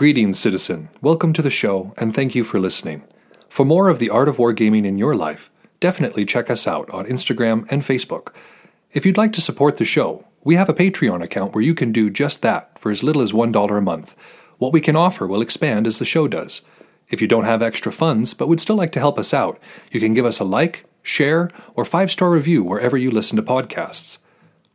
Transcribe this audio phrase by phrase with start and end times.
[0.00, 0.88] Greetings, citizen.
[1.02, 3.02] Welcome to the show, and thank you for listening.
[3.50, 7.04] For more of the art of wargaming in your life, definitely check us out on
[7.04, 8.32] Instagram and Facebook.
[8.94, 11.92] If you'd like to support the show, we have a Patreon account where you can
[11.92, 14.16] do just that for as little as $1 a month.
[14.56, 16.62] What we can offer will expand as the show does.
[17.10, 19.60] If you don't have extra funds but would still like to help us out,
[19.92, 23.42] you can give us a like, share, or five star review wherever you listen to
[23.42, 24.16] podcasts.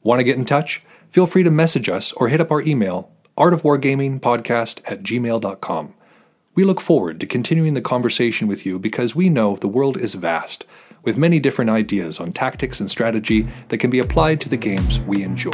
[0.03, 0.83] Want to get in touch?
[1.09, 5.93] Feel free to message us or hit up our email, artofwargamingpodcast at gmail.com.
[6.55, 10.13] We look forward to continuing the conversation with you because we know the world is
[10.13, 10.63] vast,
[11.03, 14.99] with many different ideas on tactics and strategy that can be applied to the games
[15.01, 15.51] we enjoy.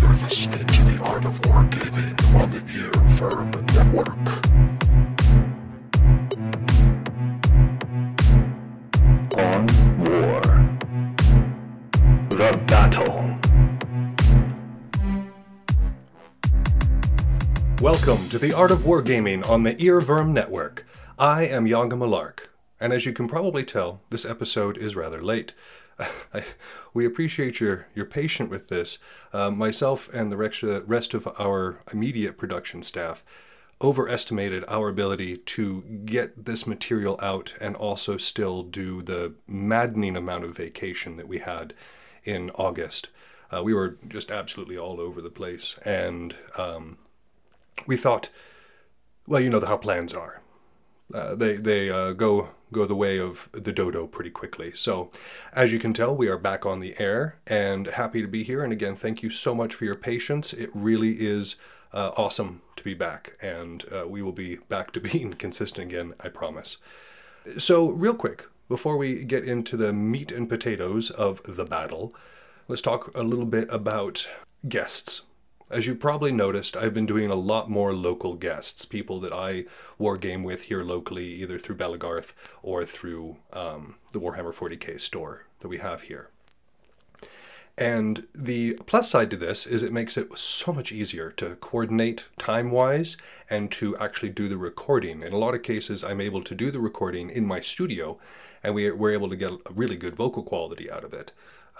[0.00, 4.46] You're listening to the Art of Wargaming on the Earworm Network.
[9.38, 9.66] on
[9.98, 10.40] war.
[12.30, 13.25] The battle.
[17.82, 20.86] Welcome to the Art of Wargaming on the Earworm Network.
[21.18, 22.46] I am Yanga Malark,
[22.80, 25.52] and as you can probably tell, this episode is rather late.
[25.98, 26.44] I,
[26.94, 28.98] we appreciate your your patience with this.
[29.30, 33.22] Uh, myself and the rest, rest of our immediate production staff
[33.82, 40.44] overestimated our ability to get this material out and also still do the maddening amount
[40.44, 41.74] of vacation that we had
[42.24, 43.10] in August.
[43.54, 46.96] Uh, we were just absolutely all over the place, and um,
[47.86, 48.30] we thought,
[49.26, 50.42] well, you know how plans are.
[51.12, 54.72] Uh, they they uh, go go the way of the dodo pretty quickly.
[54.74, 55.10] So,
[55.52, 58.64] as you can tell, we are back on the air and happy to be here.
[58.64, 60.52] And again, thank you so much for your patience.
[60.52, 61.56] It really is
[61.92, 66.14] uh, awesome to be back, and uh, we will be back to being consistent again,
[66.20, 66.78] I promise.
[67.58, 72.14] So, real quick, before we get into the meat and potatoes of the battle,
[72.66, 74.28] let's talk a little bit about
[74.68, 75.22] guests.
[75.68, 79.64] As you've probably noticed, I've been doing a lot more local guests, people that I
[79.98, 85.68] wargame with here locally, either through Belegarth or through um, the Warhammer 40k store that
[85.68, 86.30] we have here.
[87.76, 92.26] And the plus side to this is it makes it so much easier to coordinate
[92.38, 93.16] time wise
[93.50, 95.22] and to actually do the recording.
[95.22, 98.18] In a lot of cases, I'm able to do the recording in my studio
[98.62, 101.32] and we, we're able to get a really good vocal quality out of it.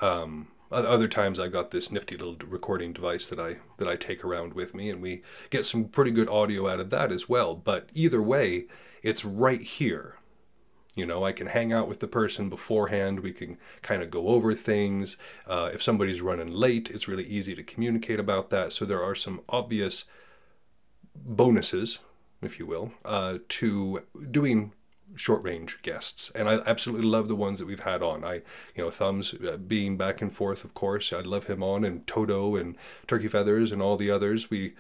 [0.03, 4.25] Um, other times I've got this nifty little recording device that I that I take
[4.25, 7.55] around with me and we get some pretty good audio out of that as well.
[7.55, 8.67] But either way,
[9.03, 10.19] it's right here
[10.97, 13.21] you know, I can hang out with the person beforehand.
[13.21, 15.19] We can kind of go over things.
[15.47, 18.73] Uh, if somebody's running late, it's really easy to communicate about that.
[18.73, 20.07] So there are some obvious
[21.15, 21.99] bonuses,
[22.41, 24.73] if you will, uh, to doing
[25.15, 26.31] short range guests.
[26.35, 28.25] And i absolutely love the ones that we've had on.
[28.25, 28.35] I
[28.75, 31.13] you know thumbs uh, being back and forth of course.
[31.13, 34.51] I love him on and Todo and turkey feathers and all the others.
[34.51, 34.75] We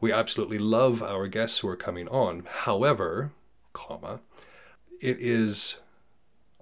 [0.00, 2.44] we absolutely love our guests who are coming on.
[2.46, 3.32] However
[3.72, 4.20] comma
[5.00, 5.76] it is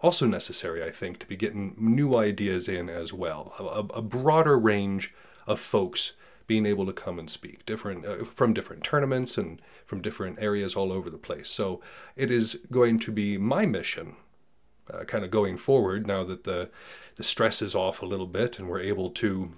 [0.03, 3.53] also necessary, I think, to be getting new ideas in as well.
[3.59, 5.15] A, a broader range
[5.47, 6.13] of folks
[6.51, 10.75] being able to come and speak different uh, from different tournaments and from different areas
[10.75, 11.49] all over the place.
[11.49, 11.81] So
[12.17, 14.17] it is going to be my mission,
[14.93, 16.69] uh, kind of going forward now that the
[17.15, 19.53] the stress is off a little bit and we're able to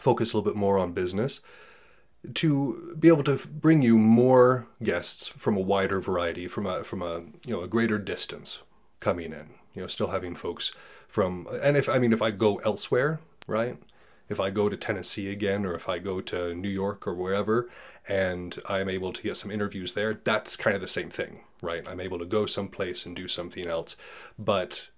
[0.00, 1.40] focus a little bit more on business
[2.34, 7.00] to be able to bring you more guests from a wider variety, from a from
[7.00, 8.58] a you know a greater distance
[8.98, 9.50] coming in.
[9.72, 10.72] You know, still having folks
[11.06, 13.78] from and if I mean if I go elsewhere, right?
[14.28, 17.68] If I go to Tennessee again, or if I go to New York or wherever,
[18.06, 21.86] and I'm able to get some interviews there, that's kind of the same thing, right?
[21.86, 23.96] I'm able to go someplace and do something else,
[24.38, 24.88] but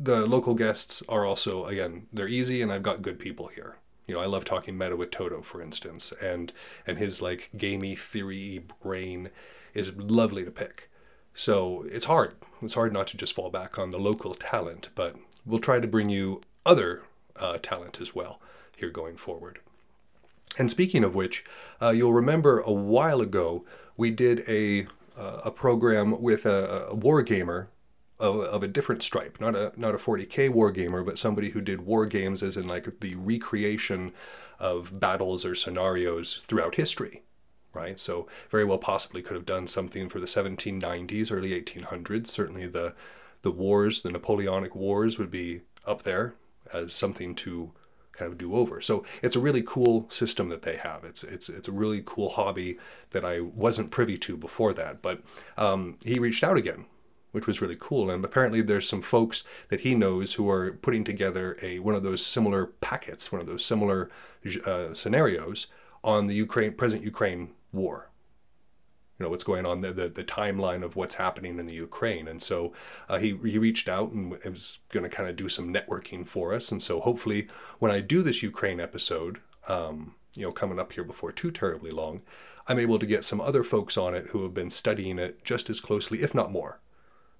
[0.00, 3.76] the local guests are also again they're easy, and I've got good people here
[4.08, 6.52] you know, I love talking meta with Todo, for instance, and
[6.86, 9.30] and his like gamey theory brain
[9.74, 10.90] is lovely to pick.
[11.34, 12.34] So it's hard.
[12.62, 15.86] It's hard not to just fall back on the local talent, but we'll try to
[15.86, 17.02] bring you other
[17.38, 18.40] uh, talent as well
[18.76, 19.60] here going forward.
[20.56, 21.44] And speaking of which,
[21.80, 23.64] uh, you'll remember a while ago
[23.96, 24.86] we did a
[25.16, 27.68] uh, a program with a, a war gamer
[28.20, 31.60] of, of a different stripe, not a not a 40k war gamer, but somebody who
[31.60, 34.12] did war games as in like the recreation
[34.58, 37.22] of battles or scenarios throughout history,
[37.72, 37.98] right?
[37.98, 42.28] So very well possibly could have done something for the 1790s, early 1800s.
[42.28, 42.94] Certainly the
[43.42, 46.34] the wars, the Napoleonic Wars, would be up there
[46.72, 47.72] as something to
[48.12, 48.80] kind of do over.
[48.80, 51.04] So it's a really cool system that they have.
[51.04, 52.78] It's it's it's a really cool hobby
[53.10, 55.02] that I wasn't privy to before that.
[55.02, 55.22] But
[55.56, 56.86] um, he reached out again
[57.32, 58.10] which was really cool.
[58.10, 62.02] And apparently, there's some folks that he knows who are putting together a one of
[62.02, 64.10] those similar packets, one of those similar
[64.64, 65.66] uh, scenarios
[66.02, 68.07] on the Ukraine present Ukraine war.
[69.18, 72.28] You know what's going on there, the, the timeline of what's happening in the Ukraine,
[72.28, 72.72] and so
[73.08, 76.54] uh, he he reached out and was going to kind of do some networking for
[76.54, 77.48] us, and so hopefully
[77.80, 81.90] when I do this Ukraine episode, um, you know, coming up here before too terribly
[81.90, 82.22] long,
[82.68, 85.68] I'm able to get some other folks on it who have been studying it just
[85.68, 86.80] as closely, if not more,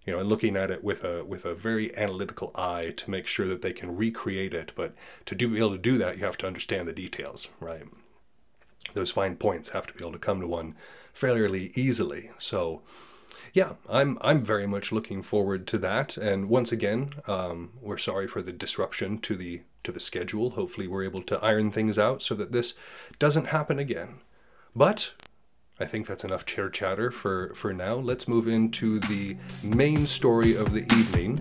[0.05, 3.27] you know, and looking at it with a with a very analytical eye to make
[3.27, 4.73] sure that they can recreate it.
[4.75, 4.95] But
[5.27, 7.85] to do, be able to do that, you have to understand the details, right?
[8.95, 10.75] Those fine points have to be able to come to one
[11.12, 12.31] fairly easily.
[12.38, 12.82] So,
[13.52, 16.16] yeah, I'm I'm very much looking forward to that.
[16.16, 20.50] And once again, um, we're sorry for the disruption to the to the schedule.
[20.50, 22.75] Hopefully, we're able to iron things out so that this
[23.19, 24.20] doesn't happen again.
[24.76, 25.12] But
[25.81, 27.94] I think that's enough chair chatter for, for now.
[27.94, 31.37] Let's move into the main story of the evening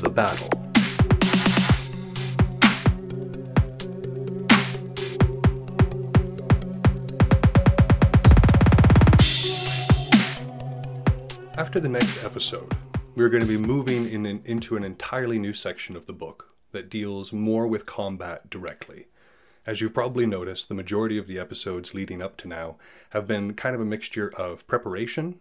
[0.00, 0.75] the battle.
[11.56, 12.76] After the next episode,
[13.14, 16.54] we're going to be moving in an, into an entirely new section of the book
[16.72, 19.06] that deals more with combat directly.
[19.64, 22.76] As you've probably noticed, the majority of the episodes leading up to now
[23.10, 25.40] have been kind of a mixture of preparation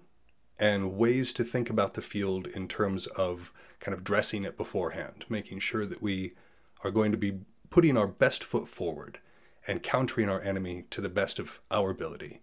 [0.58, 3.52] and ways to think about the field in terms of
[3.82, 6.32] kind of dressing it beforehand, making sure that we
[6.82, 7.40] are going to be
[7.70, 9.20] putting our best foot forward
[9.68, 12.40] and countering our enemy to the best of our ability.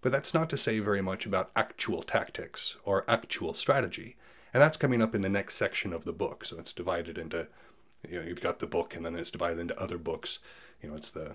[0.00, 4.16] But that's not to say very much about actual tactics or actual strategy.
[4.54, 6.44] And that's coming up in the next section of the book.
[6.44, 7.48] So it's divided into,
[8.08, 10.38] you know, you've got the book and then it's divided into other books
[10.82, 11.34] you know, it's the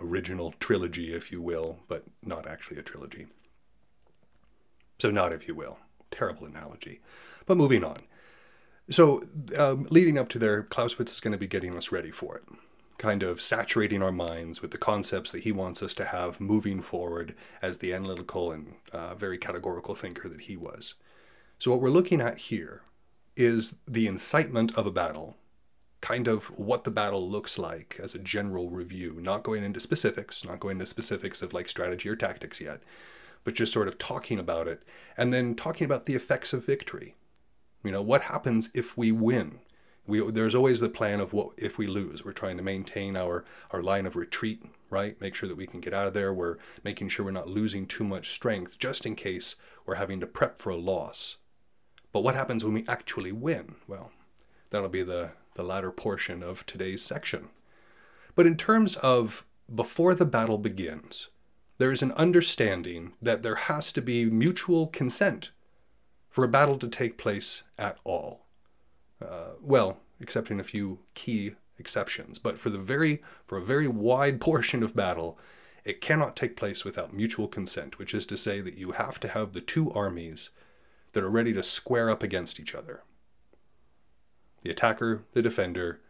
[0.00, 3.26] original trilogy, if you will, but not actually a trilogy.
[4.98, 5.78] So, not if you will.
[6.10, 7.00] Terrible analogy.
[7.44, 7.98] But moving on.
[8.90, 9.22] So,
[9.56, 12.44] um, leading up to there, Clausewitz is going to be getting us ready for it,
[12.98, 16.80] kind of saturating our minds with the concepts that he wants us to have moving
[16.80, 20.94] forward as the analytical and uh, very categorical thinker that he was.
[21.58, 22.82] So, what we're looking at here
[23.36, 25.36] is the incitement of a battle
[26.00, 30.44] kind of what the battle looks like as a general review, not going into specifics,
[30.44, 32.80] not going into specifics of like strategy or tactics yet,
[33.44, 34.82] but just sort of talking about it
[35.16, 37.16] and then talking about the effects of victory.
[37.82, 39.60] You know, what happens if we win?
[40.06, 42.24] We, there's always the plan of what if we lose.
[42.24, 45.20] We're trying to maintain our, our line of retreat, right?
[45.20, 46.32] Make sure that we can get out of there.
[46.32, 50.26] We're making sure we're not losing too much strength just in case we're having to
[50.26, 51.36] prep for a loss.
[52.12, 53.74] But what happens when we actually win?
[53.86, 54.12] Well,
[54.70, 57.48] that'll be the the latter portion of today's section.
[58.34, 59.44] But in terms of
[59.74, 61.28] before the battle begins,
[61.78, 65.50] there is an understanding that there has to be mutual consent
[66.28, 68.45] for a battle to take place at all.
[69.22, 74.40] Uh, well, excepting a few key exceptions, but for the very for a very wide
[74.48, 75.38] portion of battle,
[75.84, 79.28] it cannot take place without mutual consent, which is to say that you have to
[79.28, 80.50] have the two armies
[81.12, 83.02] that are ready to square up against each other
[84.66, 86.00] the attacker, the defender,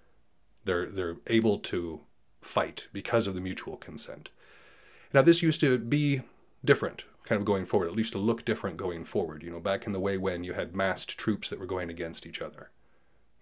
[0.64, 2.00] they're they're able to
[2.40, 4.30] fight because of the mutual consent.
[5.12, 6.22] Now this used to be
[6.64, 7.90] different, kind of going forward.
[7.90, 9.42] It used to look different going forward.
[9.42, 12.26] You know, back in the way when you had massed troops that were going against
[12.26, 12.70] each other,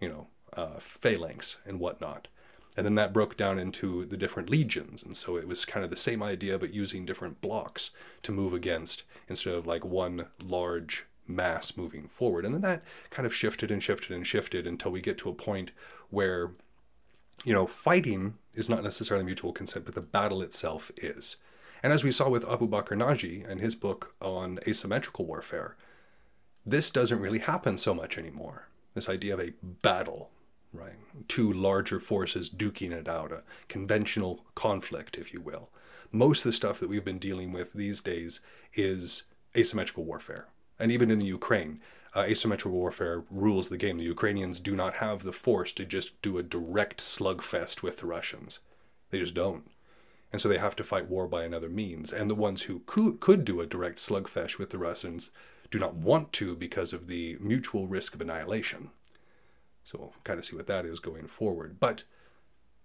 [0.05, 2.29] you know, uh, phalanx and whatnot.
[2.77, 5.03] And then that broke down into the different legions.
[5.03, 7.91] And so it was kind of the same idea, but using different blocks
[8.23, 12.45] to move against instead of like one large mass moving forward.
[12.45, 15.35] And then that kind of shifted and shifted and shifted until we get to a
[15.35, 15.71] point
[16.11, 16.51] where,
[17.45, 21.37] you know, fighting is not necessarily mutual consent, but the battle itself is.
[21.83, 25.77] And as we saw with Abu Bakr Naji and his book on asymmetrical warfare,
[26.67, 28.69] this doesn't really happen so much anymore.
[28.95, 30.31] This idea of a battle,
[30.73, 30.95] right?
[31.29, 35.71] Two larger forces duking it out, a conventional conflict, if you will.
[36.13, 38.41] Most of the stuff that we've been dealing with these days
[38.75, 39.25] is
[39.57, 40.49] asymmetrical warfare
[40.79, 41.81] and even in the Ukraine,
[42.15, 43.99] uh, asymmetrical warfare rules the game.
[43.99, 48.07] The Ukrainians do not have the force to just do a direct slugfest with the
[48.07, 48.61] Russians.
[49.11, 49.71] They just don't.
[50.33, 52.13] And so they have to fight war by another means.
[52.13, 55.31] And the ones who could, could do a direct slugfest with the Russians
[55.71, 58.91] do not want to because of the mutual risk of annihilation.
[59.83, 61.79] So we'll kind of see what that is going forward.
[61.79, 62.05] But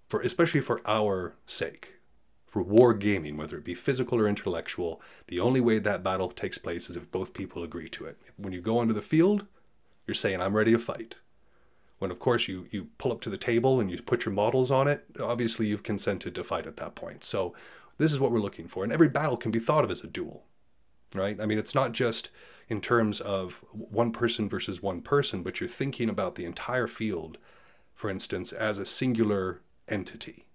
[0.07, 1.99] for especially for our sake,
[2.47, 6.57] for war gaming, whether it be physical or intellectual, the only way that battle takes
[6.57, 8.17] place is if both people agree to it.
[8.37, 9.45] When you go onto the field,
[10.07, 11.17] you're saying, I'm ready to fight.
[11.99, 14.71] When, of course, you, you pull up to the table and you put your models
[14.71, 17.23] on it, obviously you've consented to fight at that point.
[17.23, 17.53] So,
[17.97, 18.83] this is what we're looking for.
[18.83, 20.45] And every battle can be thought of as a duel,
[21.13, 21.39] right?
[21.39, 22.29] I mean, it's not just
[22.67, 27.37] in terms of one person versus one person, but you're thinking about the entire field,
[27.93, 30.45] for instance, as a singular entity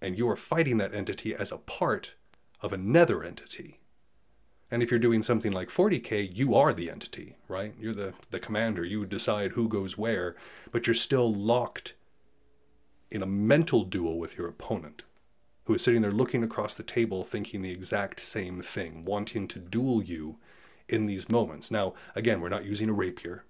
[0.00, 2.14] and you are fighting that entity as a part
[2.60, 3.80] of another entity.
[4.70, 7.74] And if you're doing something like 40k, you are the entity, right?
[7.78, 8.84] You're the, the commander.
[8.84, 10.34] You decide who goes where,
[10.72, 11.94] but you're still locked
[13.10, 15.02] in a mental duel with your opponent,
[15.66, 19.58] who is sitting there looking across the table thinking the exact same thing, wanting to
[19.58, 20.38] duel you
[20.88, 21.70] in these moments.
[21.70, 23.44] Now, again, we're not using a rapier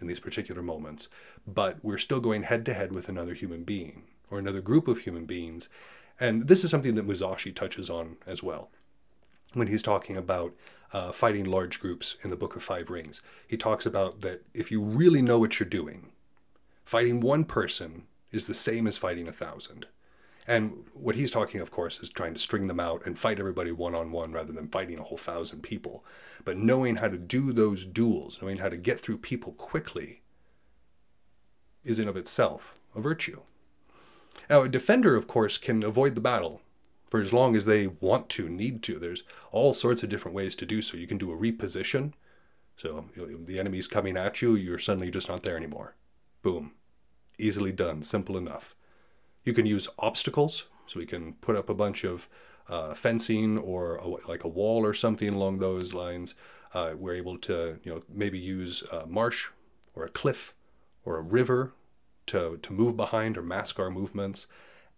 [0.00, 1.08] in these particular moments,
[1.46, 4.98] but we're still going head to head with another human being or another group of
[4.98, 5.68] human beings.
[6.18, 8.70] And this is something that Musashi touches on as well
[9.54, 10.54] when he's talking about
[10.92, 13.20] uh, fighting large groups in the Book of Five Rings.
[13.46, 16.12] He talks about that if you really know what you're doing,
[16.84, 19.86] fighting one person is the same as fighting a thousand.
[20.46, 23.70] And what he's talking, of course, is trying to string them out and fight everybody
[23.70, 26.04] one on one rather than fighting a whole thousand people.
[26.44, 30.22] But knowing how to do those duels, knowing how to get through people quickly,
[31.84, 33.40] is in of itself a virtue.
[34.50, 36.62] Now, a defender, of course, can avoid the battle
[37.06, 38.98] for as long as they want to, need to.
[38.98, 40.96] There's all sorts of different ways to do so.
[40.96, 42.14] You can do a reposition.
[42.76, 45.94] So the enemy's coming at you, you're suddenly just not there anymore.
[46.42, 46.72] Boom.
[47.38, 48.74] Easily done, simple enough.
[49.44, 52.28] You can use obstacles, so we can put up a bunch of
[52.68, 56.34] uh, fencing or a, like a wall or something along those lines.
[56.74, 59.48] Uh, we're able to, you know, maybe use a marsh
[59.94, 60.54] or a cliff
[61.04, 61.74] or a river
[62.26, 64.46] to, to move behind or mask our movements.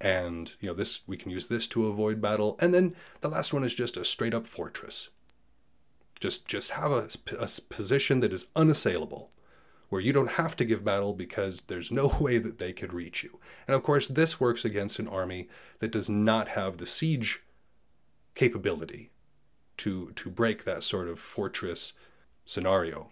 [0.00, 2.56] And, you know, this we can use this to avoid battle.
[2.60, 5.08] And then the last one is just a straight up fortress.
[6.20, 7.08] Just, just have a,
[7.38, 9.30] a position that is unassailable
[9.94, 13.22] where you don't have to give battle because there's no way that they could reach
[13.22, 13.38] you.
[13.68, 15.48] And of course, this works against an army
[15.78, 17.44] that does not have the siege
[18.34, 19.12] capability
[19.76, 21.92] to to break that sort of fortress
[22.44, 23.10] scenario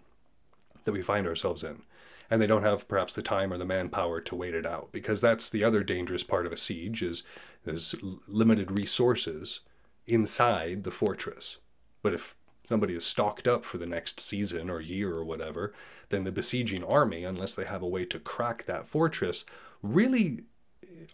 [0.82, 1.82] that we find ourselves in.
[2.28, 5.20] And they don't have perhaps the time or the manpower to wait it out because
[5.20, 7.22] that's the other dangerous part of a siege is
[7.62, 7.94] there's
[8.26, 9.60] limited resources
[10.08, 11.58] inside the fortress.
[12.02, 12.34] But if
[12.68, 15.72] somebody is stocked up for the next season or year or whatever,
[16.08, 19.44] then the besieging army, unless they have a way to crack that fortress,
[19.82, 20.40] really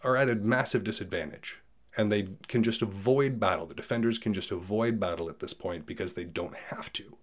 [0.03, 1.59] are at a massive disadvantage.
[1.97, 3.65] And they can just avoid battle.
[3.65, 7.17] The defenders can just avoid battle at this point because they don't have to.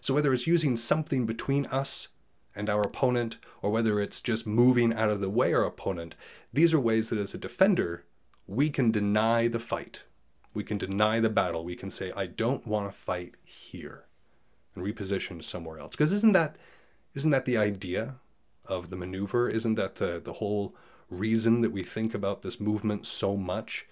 [0.00, 2.08] So, whether it's using something between us
[2.54, 6.14] and our opponent, or whether it's just moving out of the way our opponent,
[6.52, 8.04] these are ways that as a defender,
[8.46, 10.04] we can deny the fight
[10.54, 11.64] we can deny the battle.
[11.64, 14.04] We can say, I don't want to fight here
[14.74, 15.94] and reposition somewhere else.
[15.94, 16.56] Because isn't that
[17.14, 18.16] isn't that the idea
[18.64, 19.48] of the maneuver?
[19.48, 20.74] Isn't that the, the whole
[21.10, 23.86] reason that we think about this movement so much?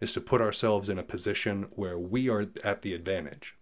[0.00, 3.56] Is to put ourselves in a position where we are at the advantage.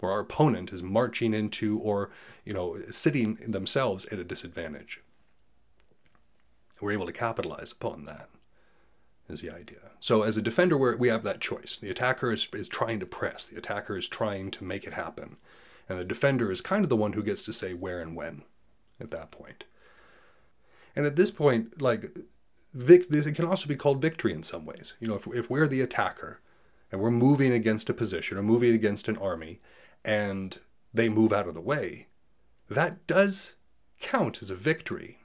[0.00, 2.10] Where our opponent is marching into or,
[2.44, 5.00] you know, sitting themselves at a disadvantage.
[6.80, 8.28] We're able to capitalize upon that
[9.28, 9.92] is the idea.
[10.00, 11.78] So as a defender, we have that choice.
[11.78, 13.46] The attacker is, is trying to press.
[13.46, 15.36] The attacker is trying to make it happen.
[15.88, 18.42] And the defender is kind of the one who gets to say where and when
[19.00, 19.64] at that point.
[20.96, 22.16] And at this point, like,
[22.72, 24.94] vic- this, it can also be called victory in some ways.
[25.00, 26.40] You know, if, if we're the attacker
[26.92, 29.60] and we're moving against a position or moving against an army
[30.04, 30.58] and
[30.92, 32.08] they move out of the way,
[32.70, 33.54] that does
[34.00, 35.18] count as a victory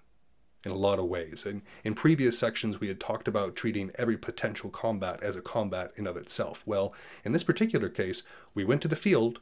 [0.66, 1.46] in a lot of ways.
[1.46, 5.92] And in previous sections, we had talked about treating every potential combat as a combat
[5.96, 6.64] in of itself.
[6.66, 8.24] Well, in this particular case,
[8.54, 9.40] we went to the field,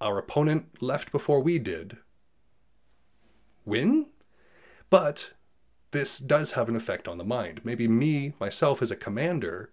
[0.00, 1.98] our opponent left before we did.
[3.64, 4.06] Win?
[4.90, 5.32] But
[5.90, 7.60] this does have an effect on the mind.
[7.64, 9.70] Maybe me, myself as a commander,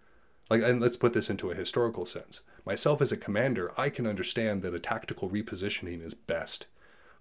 [0.50, 2.42] like, and let's put this into a historical sense.
[2.66, 6.68] Myself as a commander, I can understand that a tactical repositioning is best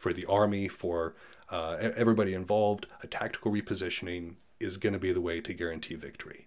[0.04, 1.14] for the army, for
[1.48, 6.46] uh, everybody involved, a tactical repositioning is going to be the way to guarantee victory.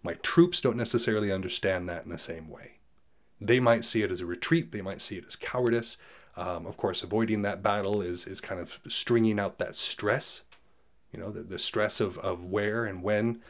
[0.00, 2.74] My troops don't necessarily understand that in the same way.
[3.40, 5.96] They might see it as a retreat, they might see it as cowardice.
[6.36, 10.42] Um, of course, avoiding that battle is, is kind of stringing out that stress,
[11.12, 13.42] you know, the, the stress of, of where and when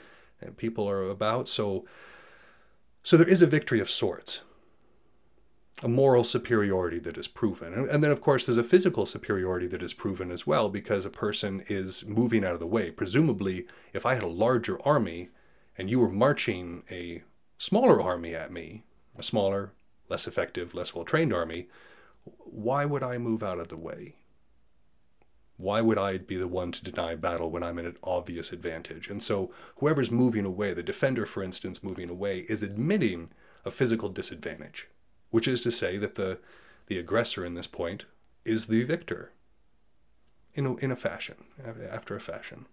[0.57, 1.49] people are about.
[1.49, 1.85] So,
[3.03, 4.41] so there is a victory of sorts
[5.83, 7.73] a moral superiority that is proven.
[7.73, 11.05] And, and, then, of course, there's a physical superiority that is proven as well because
[11.05, 12.91] a person is moving out of the way.
[12.91, 15.29] Presumably, if I had a larger army
[15.77, 17.23] and you were marching a
[17.59, 18.83] smaller army at me,
[19.17, 19.73] a smaller,
[20.09, 21.69] less effective, less well trained army,
[22.25, 24.17] why would I move out of the way?
[25.57, 29.09] Why would I be the one to deny battle when I'm in an obvious advantage?
[29.09, 33.31] And so, whoever's moving away, the defender, for instance, moving away, is admitting
[33.65, 34.89] a physical disadvantage
[35.31, 36.39] which is to say that the,
[36.87, 38.05] the aggressor in this point
[38.45, 39.33] is the victor
[40.55, 41.37] in a, in a fashion,
[41.91, 42.67] after a fashion.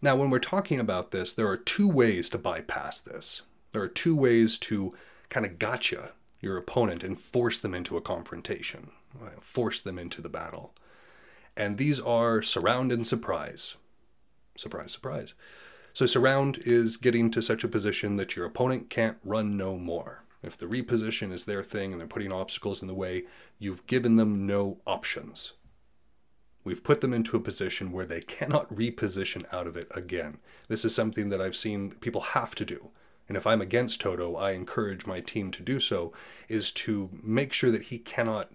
[0.00, 3.42] Now, when we're talking about this, there are two ways to bypass this.
[3.72, 4.94] There are two ways to
[5.28, 9.42] kind of gotcha your opponent and force them into a confrontation, right?
[9.42, 10.72] force them into the battle.
[11.56, 13.74] And these are surround and surprise.
[14.56, 15.34] Surprise, surprise.
[15.92, 20.22] So, surround is getting to such a position that your opponent can't run no more.
[20.42, 23.24] If the reposition is their thing and they're putting obstacles in the way,
[23.58, 25.52] you've given them no options.
[26.64, 30.38] We've put them into a position where they cannot reposition out of it again.
[30.68, 32.90] This is something that I've seen people have to do.
[33.26, 36.12] And if I'm against Todo, I encourage my team to do so,
[36.48, 38.50] is to make sure that he cannot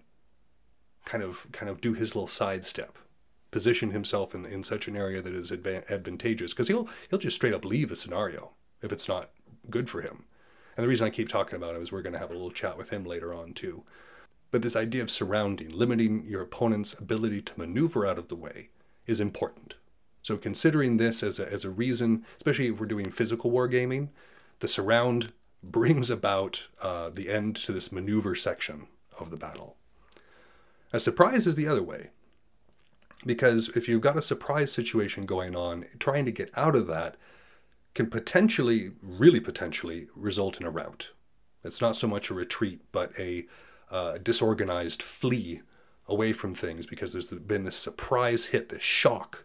[1.04, 2.98] kind of kind of do his little sidestep,
[3.50, 7.36] position himself in, in such an area that is adva- advantageous, because he'll he'll just
[7.36, 9.30] straight up leave a scenario if it's not
[9.70, 10.24] good for him.
[10.76, 12.50] And the reason I keep talking about him is we're going to have a little
[12.50, 13.84] chat with him later on too.
[14.50, 18.68] But this idea of surrounding, limiting your opponent's ability to maneuver out of the way,
[19.06, 19.74] is important.
[20.22, 24.08] So considering this as a, as a reason, especially if we're doing physical wargaming,
[24.60, 28.86] the surround brings about uh, the end to this maneuver section
[29.18, 29.76] of the battle.
[30.92, 32.10] A surprise is the other way.
[33.26, 37.16] Because if you've got a surprise situation going on, trying to get out of that
[37.94, 41.10] can potentially, really potentially, result in a rout.
[41.62, 43.46] It's not so much a retreat, but a
[43.90, 45.62] uh, disorganized flee
[46.06, 49.44] away from things because there's been this surprise hit, this shock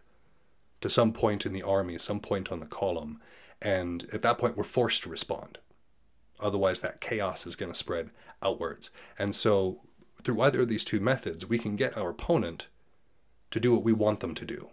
[0.80, 3.20] to some point in the army, some point on the column.
[3.62, 5.58] And at that point, we're forced to respond.
[6.38, 8.10] Otherwise, that chaos is going to spread
[8.42, 8.90] outwards.
[9.18, 9.82] And so,
[10.22, 12.68] through either of these two methods, we can get our opponent
[13.50, 14.70] to do what we want them to do.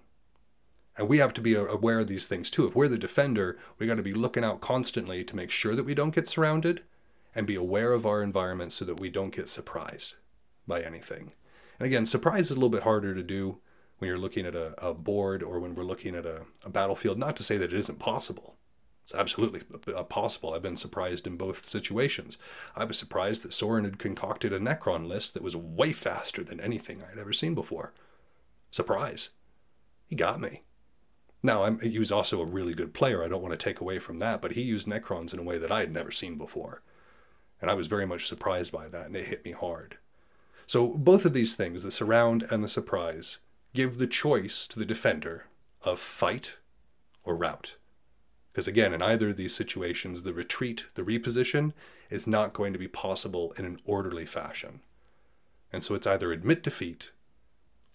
[0.98, 2.66] And we have to be aware of these things too.
[2.66, 5.84] If we're the defender, we got to be looking out constantly to make sure that
[5.86, 6.82] we don't get surrounded
[7.36, 10.16] and be aware of our environment so that we don't get surprised
[10.68, 11.34] by anything.
[11.80, 13.60] And again, surprise is a little bit harder to do
[14.00, 17.20] when you're looking at a, a board or when we're looking at a, a battlefield.
[17.20, 18.56] Not to say that it isn't possible.
[19.04, 19.62] It's absolutely
[20.10, 20.54] possible.
[20.54, 22.38] I've been surprised in both situations.
[22.76, 26.60] I was surprised that Soren had concocted a Necron list that was way faster than
[26.60, 27.94] anything I had ever seen before.
[28.70, 29.30] Surprise.
[30.08, 30.64] He got me.
[31.44, 33.24] Now, I'm, he was also a really good player.
[33.24, 35.58] I don't want to take away from that, but he used Necrons in a way
[35.58, 36.82] that I had never seen before.
[37.62, 39.98] And I was very much surprised by that, and it hit me hard.
[40.66, 43.38] So, both of these things, the surround and the surprise,
[43.74, 45.46] give the choice to the defender
[45.84, 46.56] of fight
[47.24, 47.76] or rout.
[48.52, 51.74] Because again, in either of these situations, the retreat, the reposition,
[52.10, 54.82] is not going to be possible in an orderly fashion.
[55.72, 57.12] And so it's either admit defeat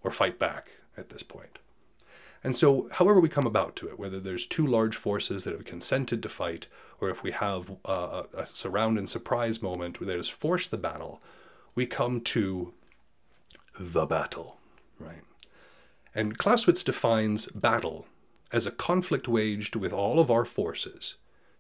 [0.05, 1.59] or fight back at this point.
[2.45, 5.65] And so, however we come about to it, whether there's two large forces that have
[5.65, 6.67] consented to fight,
[7.01, 10.77] or if we have uh, a, a surround and surprise moment where has force the
[10.77, 11.23] battle,
[11.75, 12.75] we come to
[13.79, 14.59] the battle,
[14.99, 15.23] right?
[16.15, 18.07] And Clausewitz defines battle
[18.53, 21.15] as a conflict waged with all of our forces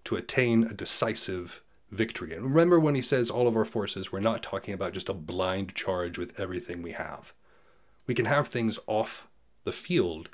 [0.04, 2.34] to attain a decisive victory.
[2.34, 5.14] And remember when he says all of our forces, we're not talking about just a
[5.14, 7.32] blind charge with everything we have.
[8.06, 9.28] We can have things off
[9.64, 10.28] the field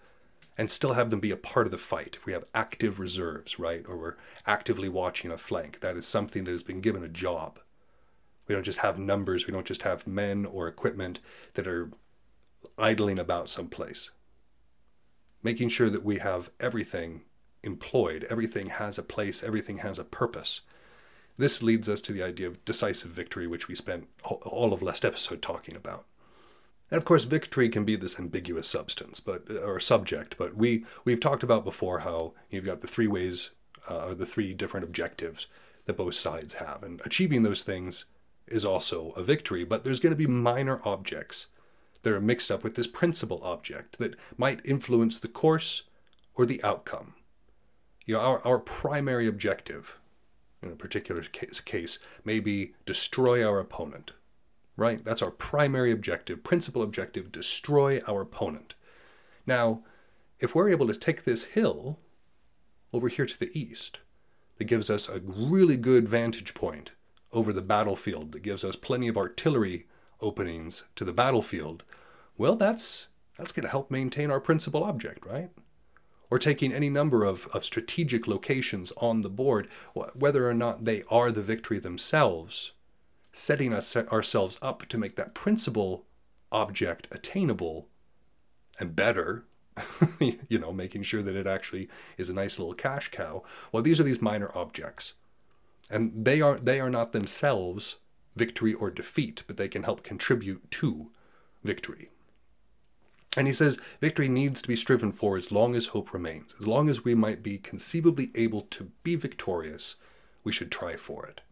[0.59, 2.17] and still have them be a part of the fight.
[2.19, 6.43] If we have active reserves, right, or we're actively watching a flank, that is something
[6.45, 7.61] that has been given a job.
[8.49, 11.21] We don't just have numbers, we don't just have men or equipment
[11.55, 11.91] that are
[12.77, 14.11] idling about someplace.
[15.45, 17.23] Making sure that we have everything
[17.63, 20.63] employed, everything has a place, everything has a purpose.
[21.37, 25.05] This leads us to the idea of decisive victory, which we spent all of last
[25.05, 26.05] episode talking about.
[26.91, 30.37] And of course, victory can be this ambiguous substance, but or subject.
[30.39, 33.51] But we we've talked about before how you've got the three ways,
[33.89, 35.47] uh, or the three different objectives
[35.87, 38.07] that both sides have, and achieving those things
[38.47, 39.65] is also a victory.
[39.65, 41.49] But there's going to be minor objects
[42.03, 45.83] that are mixed up with this principal object that might influence the course
[46.35, 47.15] or the outcome.
[48.07, 49.99] You know, our, our primary objective
[50.63, 54.13] in a particular case, case may be destroy our opponent
[54.79, 55.05] right?
[55.05, 58.75] That's our primary objective, principal objective destroy our opponent.
[59.45, 59.83] Now,
[60.39, 61.99] if we're able to take this hill
[62.93, 63.99] over here to the east,
[64.57, 66.93] that gives us a really good vantage point
[67.33, 69.87] over the battlefield, that gives us plenty of artillery
[70.21, 71.83] openings to the battlefield,
[72.37, 75.51] well, that's that's going to help maintain our principal object, right?
[76.31, 79.69] Or taking any number of, of strategic locations on the board,
[80.15, 82.73] whether or not they are the victory themselves,
[83.39, 86.05] setting us ourselves up to make that principal
[86.51, 87.89] object attainable
[88.81, 89.45] and better
[90.21, 93.43] you know making sure that it actually is a nice little cash cow.
[93.71, 95.15] Well these are these minor objects.
[95.91, 97.97] And they are they are not themselves
[98.35, 101.11] victory or defeat but they can help contribute to
[101.63, 102.11] victory.
[103.37, 106.57] And he says victory needs to be striven for as long as hope remains.
[106.59, 109.97] As long as we might be conceivably able to be victorious
[110.43, 111.43] we should try for it.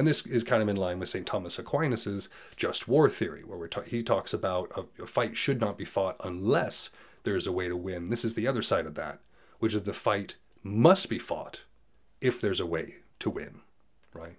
[0.00, 1.26] And this is kind of in line with St.
[1.26, 5.76] Thomas Aquinas's just war theory, where ta- he talks about a, a fight should not
[5.76, 6.88] be fought unless
[7.24, 8.06] there is a way to win.
[8.06, 9.20] This is the other side of that,
[9.58, 11.64] which is the fight must be fought
[12.22, 13.60] if there's a way to win,
[14.14, 14.38] right?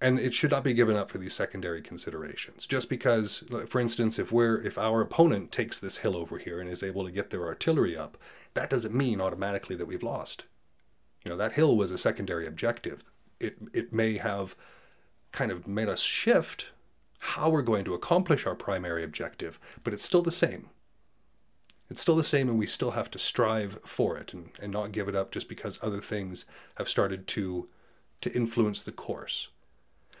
[0.00, 2.66] And it should not be given up for these secondary considerations.
[2.66, 6.70] Just because, for instance, if we're if our opponent takes this hill over here and
[6.70, 8.16] is able to get their artillery up,
[8.54, 10.44] that doesn't mean automatically that we've lost.
[11.24, 13.02] You know, that hill was a secondary objective.
[13.40, 14.56] It it may have
[15.32, 16.70] kind of made us shift
[17.18, 20.70] how we're going to accomplish our primary objective, but it's still the same.
[21.88, 24.92] It's still the same, and we still have to strive for it and, and not
[24.92, 26.44] give it up just because other things
[26.76, 27.68] have started to,
[28.22, 29.48] to influence the course.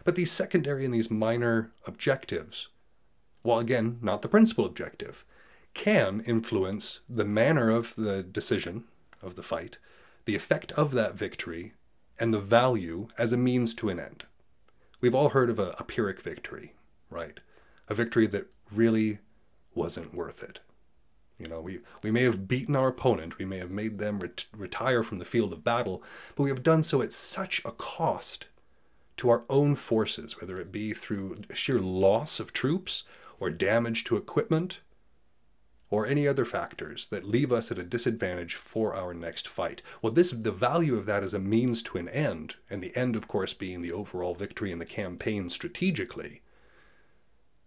[0.04, 2.68] But these secondary and these minor objectives,
[3.42, 5.24] while again, not the principal objective,
[5.74, 8.84] can influence the manner of the decision
[9.20, 9.78] of the fight,
[10.24, 11.74] the effect of that victory,
[12.18, 14.24] and the value as a means to an end.
[15.00, 16.74] We've all heard of a, a Pyrrhic victory,
[17.10, 17.38] right?
[17.88, 19.18] A victory that really
[19.74, 20.60] wasn't worth it.
[21.38, 24.46] You know, we, we may have beaten our opponent, we may have made them ret-
[24.56, 26.02] retire from the field of battle,
[26.34, 28.46] but we have done so at such a cost
[29.18, 33.04] to our own forces, whether it be through sheer loss of troops
[33.38, 34.80] or damage to equipment
[35.90, 39.82] or any other factors that leave us at a disadvantage for our next fight.
[40.02, 43.14] Well, this the value of that is a means to an end, and the end,
[43.14, 46.42] of course, being the overall victory in the campaign strategically.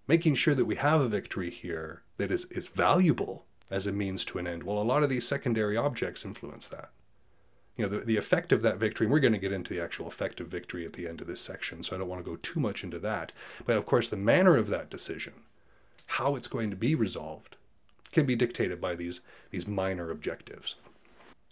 [0.08, 4.25] Making sure that we have a victory here that is, is valuable as a means
[4.25, 4.63] to an end.
[4.63, 6.89] Well, a lot of these secondary objects influence that.
[7.77, 9.82] You know, the, the effect of that victory, and we're going to get into the
[9.82, 12.29] actual effect of victory at the end of this section, so I don't want to
[12.29, 13.32] go too much into that.
[13.65, 15.34] But of course, the manner of that decision,
[16.08, 17.55] how it's going to be resolved,
[18.12, 20.76] can be dictated by these, these minor objectives.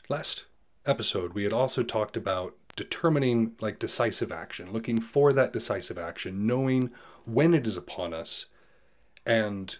[0.09, 0.45] Last
[0.85, 6.47] episode, we had also talked about determining like decisive action, looking for that decisive action,
[6.47, 6.91] knowing
[7.25, 8.45] when it is upon us,
[9.25, 9.77] and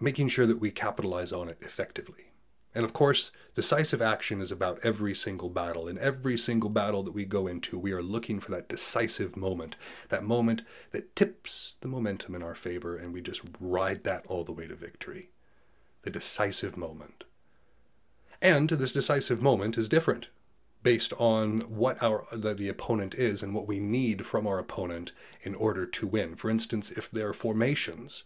[0.00, 2.30] making sure that we capitalize on it effectively.
[2.74, 5.88] And of course, decisive action is about every single battle.
[5.88, 9.74] In every single battle that we go into, we are looking for that decisive moment,
[10.08, 14.44] that moment that tips the momentum in our favor, and we just ride that all
[14.44, 15.30] the way to victory.
[16.02, 17.24] The decisive moment.
[18.42, 20.28] And this decisive moment is different
[20.82, 25.12] based on what our the, the opponent is and what we need from our opponent
[25.42, 26.34] in order to win.
[26.36, 28.24] For instance, if their formations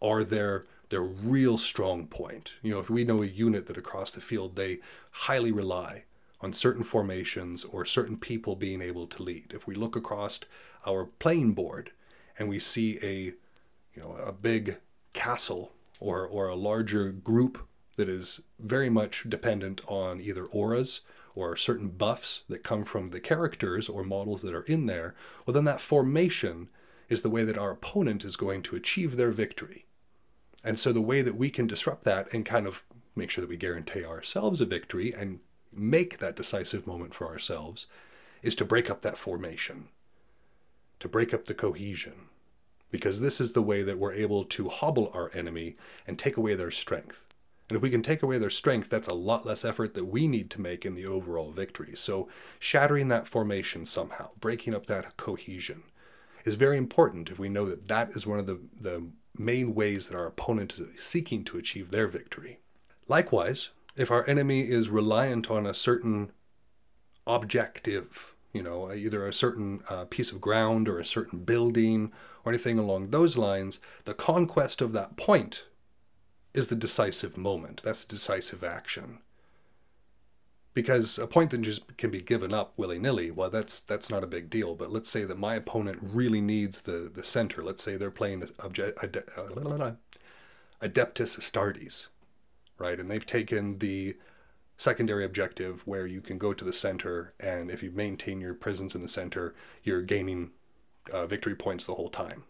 [0.00, 2.54] are their their real strong point.
[2.62, 4.80] You know, if we know a unit that across the field they
[5.12, 6.04] highly rely
[6.40, 9.52] on certain formations or certain people being able to lead.
[9.54, 10.40] If we look across
[10.86, 11.90] our playing board
[12.38, 13.34] and we see a
[13.94, 14.78] you know a big
[15.12, 21.02] castle or or a larger group that is very much dependent on either auras
[21.34, 25.14] or certain buffs that come from the characters or models that are in there,
[25.46, 26.68] well then that formation
[27.08, 29.84] is the way that our opponent is going to achieve their victory.
[30.64, 32.82] And so the way that we can disrupt that and kind of
[33.14, 35.40] make sure that we guarantee ourselves a victory and
[35.72, 37.86] make that decisive moment for ourselves
[38.42, 39.88] is to break up that formation,
[40.98, 42.29] to break up the cohesion.
[42.90, 45.76] Because this is the way that we're able to hobble our enemy
[46.06, 47.24] and take away their strength.
[47.68, 50.26] And if we can take away their strength, that's a lot less effort that we
[50.26, 51.92] need to make in the overall victory.
[51.94, 55.84] So, shattering that formation somehow, breaking up that cohesion,
[56.44, 59.06] is very important if we know that that is one of the, the
[59.38, 62.58] main ways that our opponent is seeking to achieve their victory.
[63.06, 66.32] Likewise, if our enemy is reliant on a certain
[67.26, 72.12] objective, you know, either a certain uh, piece of ground or a certain building
[72.44, 75.66] or anything along those lines, the conquest of that point
[76.52, 77.82] is the decisive moment.
[77.84, 79.18] That's the decisive action.
[80.72, 84.22] Because a point that just can be given up willy nilly, well, that's that's not
[84.22, 84.76] a big deal.
[84.76, 87.62] But let's say that my opponent really needs the the center.
[87.62, 88.40] Let's say they're playing
[90.80, 92.06] Adeptus Astartes,
[92.78, 92.98] right?
[92.98, 94.16] And they've taken the
[94.80, 98.94] secondary objective where you can go to the center, and if you maintain your presence
[98.94, 100.50] in the center, you're gaining
[101.12, 102.44] uh, victory points the whole time.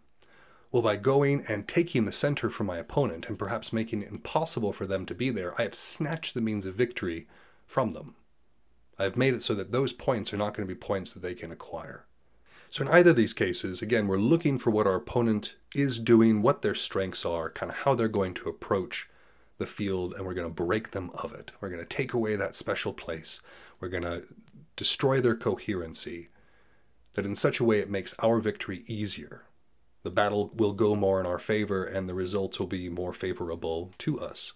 [0.70, 4.72] Well, by going and taking the center from my opponent and perhaps making it impossible
[4.72, 7.26] for them to be there, I have snatched the means of victory
[7.66, 8.14] from them.
[8.96, 11.20] I have made it so that those points are not going to be points that
[11.20, 12.06] they can acquire.
[12.68, 16.42] So, in either of these cases, again, we're looking for what our opponent is doing,
[16.42, 19.08] what their strengths are, kind of how they're going to approach
[19.60, 21.52] the field, and we're going to break them of it.
[21.60, 23.40] We're going to take away that special place.
[23.78, 24.24] We're going to
[24.74, 26.30] destroy their coherency,
[27.12, 29.42] that in such a way it makes our victory easier.
[30.02, 33.92] The battle will go more in our favor, and the results will be more favorable
[33.98, 34.54] to us.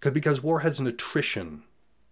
[0.00, 1.62] Because war has an attrition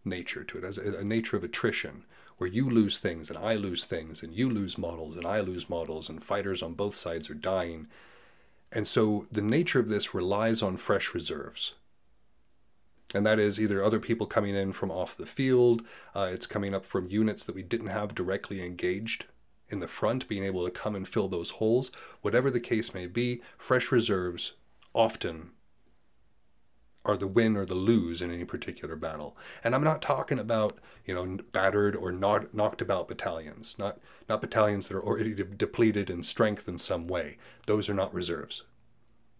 [0.04, 2.04] nature to it, as a, nature of attrition,
[2.36, 5.68] where you lose things and I lose things and you lose models and I lose
[5.68, 7.88] models and fighters on both sides are dying.
[8.70, 11.74] And so the nature of this relies on fresh reserves.
[13.14, 15.82] And that is either other people coming in from off the field,
[16.14, 19.24] uh, it's coming up from units that we didn't have directly engaged
[19.70, 21.90] in the front, being able to come and fill those holes.
[22.22, 24.52] Whatever the case may be, fresh reserves
[24.94, 25.50] often
[27.04, 29.36] are the win or the lose in any particular battle.
[29.64, 34.42] And I'm not talking about, you know, battered or not knocked about battalions, not not
[34.42, 37.38] battalions that are already de- depleted in strength in some way.
[37.66, 38.64] Those are not reserves.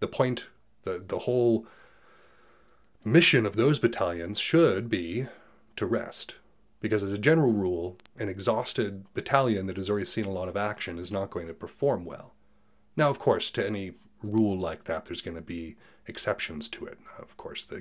[0.00, 0.46] The point
[0.84, 1.66] the the whole
[3.04, 5.26] mission of those battalions should be
[5.76, 6.34] to rest.
[6.80, 10.56] Because as a general rule, an exhausted battalion that has already seen a lot of
[10.56, 12.34] action is not going to perform well.
[12.96, 16.98] Now, of course, to any rule like that, there's going to be exceptions to it.
[17.18, 17.80] Of course, the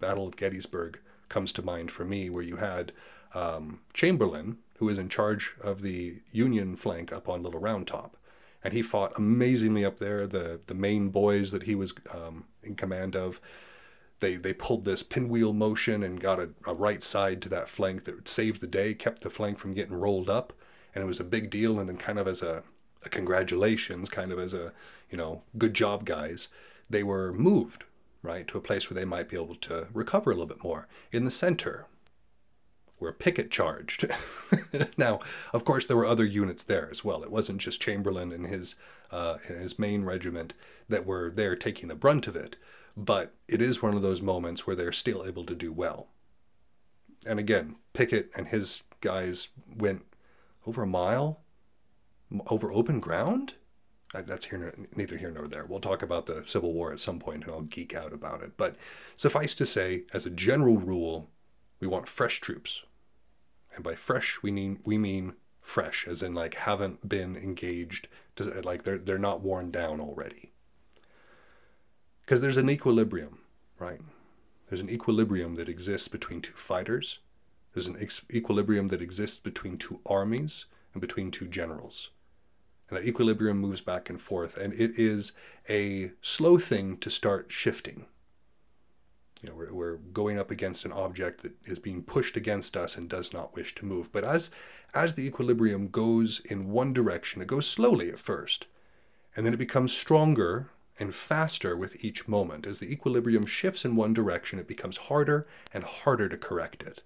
[0.00, 0.98] Battle of Gettysburg
[1.28, 2.92] comes to mind for me, where you had
[3.34, 8.16] um, Chamberlain, who was in charge of the Union flank up on Little Round Top,
[8.62, 10.26] and he fought amazingly up there.
[10.26, 13.40] The the main boys that he was um, in command of,
[14.22, 18.04] they they pulled this pinwheel motion and got a, a right side to that flank
[18.04, 20.54] that saved the day, kept the flank from getting rolled up,
[20.94, 21.78] and it was a big deal.
[21.78, 22.62] And then kind of as a,
[23.04, 24.72] a congratulations, kind of as a
[25.10, 26.48] you know good job guys
[26.88, 27.84] they were moved,
[28.22, 30.86] right, to a place where they might be able to recover a little bit more.
[31.10, 31.86] In the center,
[32.98, 34.06] where Pickett charged.
[34.96, 35.18] now,
[35.52, 37.24] of course, there were other units there as well.
[37.24, 38.76] It wasn't just Chamberlain and his
[39.10, 40.54] uh, and his main regiment
[40.88, 42.56] that were there taking the brunt of it,
[42.96, 46.08] but it is one of those moments where they're still able to do well.
[47.26, 50.04] And again, Pickett and his guys went
[50.66, 51.40] over a mile
[52.46, 53.54] over open ground
[54.20, 55.64] that's here neither here nor there.
[55.64, 58.52] We'll talk about the Civil War at some point, and I'll geek out about it.
[58.56, 58.76] But
[59.16, 61.30] suffice to say, as a general rule,
[61.80, 62.82] we want fresh troops,
[63.74, 68.44] and by fresh we mean we mean fresh, as in like haven't been engaged, to,
[68.62, 70.51] like they're they're not worn down already.
[72.24, 73.38] Because there's an equilibrium,
[73.78, 74.00] right?
[74.68, 77.18] There's an equilibrium that exists between two fighters.
[77.74, 82.10] There's an ex- equilibrium that exists between two armies and between two generals.
[82.88, 85.32] And that equilibrium moves back and forth, and it is
[85.68, 88.06] a slow thing to start shifting.
[89.42, 92.96] You know, we're, we're going up against an object that is being pushed against us
[92.96, 94.12] and does not wish to move.
[94.12, 94.50] But as
[94.94, 98.66] as the equilibrium goes in one direction, it goes slowly at first,
[99.34, 102.66] and then it becomes stronger and faster with each moment.
[102.66, 107.02] As the equilibrium shifts in one direction, it becomes harder and harder to correct it.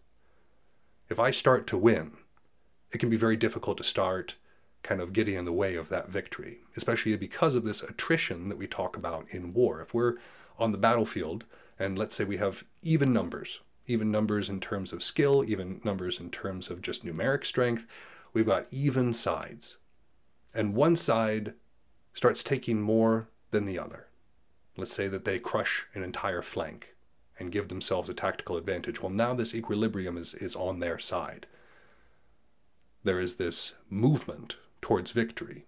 [1.09, 2.13] If I start to win,
[2.93, 4.35] it can be very difficult to start
[4.83, 8.59] kind of getting in the way of that victory, especially because of this attrition that
[8.59, 9.81] we talk about in war.
[9.81, 10.15] If we're
[10.59, 11.45] on the battlefield
[11.79, 16.19] and let's say we have even numbers, even numbers in terms of skill, even numbers
[16.19, 17.87] in terms of just numeric strength,
[18.33, 19.79] we've got even sides.
[20.55, 21.55] And one side
[22.13, 24.07] starts taking more than the other.
[24.77, 26.95] Let's say that they crush an entire flank
[27.39, 29.01] and give themselves a tactical advantage.
[29.01, 31.47] Well, now this equilibrium is, is on their side.
[33.05, 35.65] There is this movement towards victory.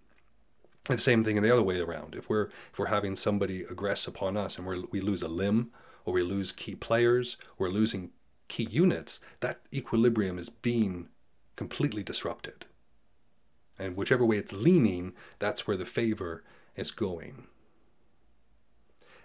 [0.89, 2.15] And the same thing in the other way around.
[2.15, 5.71] If we're if we're having somebody aggress upon us and we we lose a limb,
[6.05, 8.11] or we lose key players, we're losing
[8.49, 11.09] key units, that equilibrium is being
[11.57, 12.65] completely disrupted.
[13.79, 16.43] And whichever way it's leaning, that's where the favor
[16.75, 17.47] is going.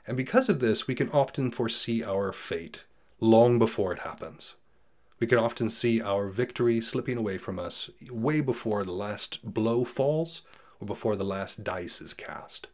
[0.06, 2.84] And because of this, we can often foresee our fate
[3.20, 4.56] long before it happens.
[5.20, 9.86] We can often see our victory slipping away from us way before the last blow
[9.86, 10.42] falls
[10.82, 12.68] or before the last dice is cast.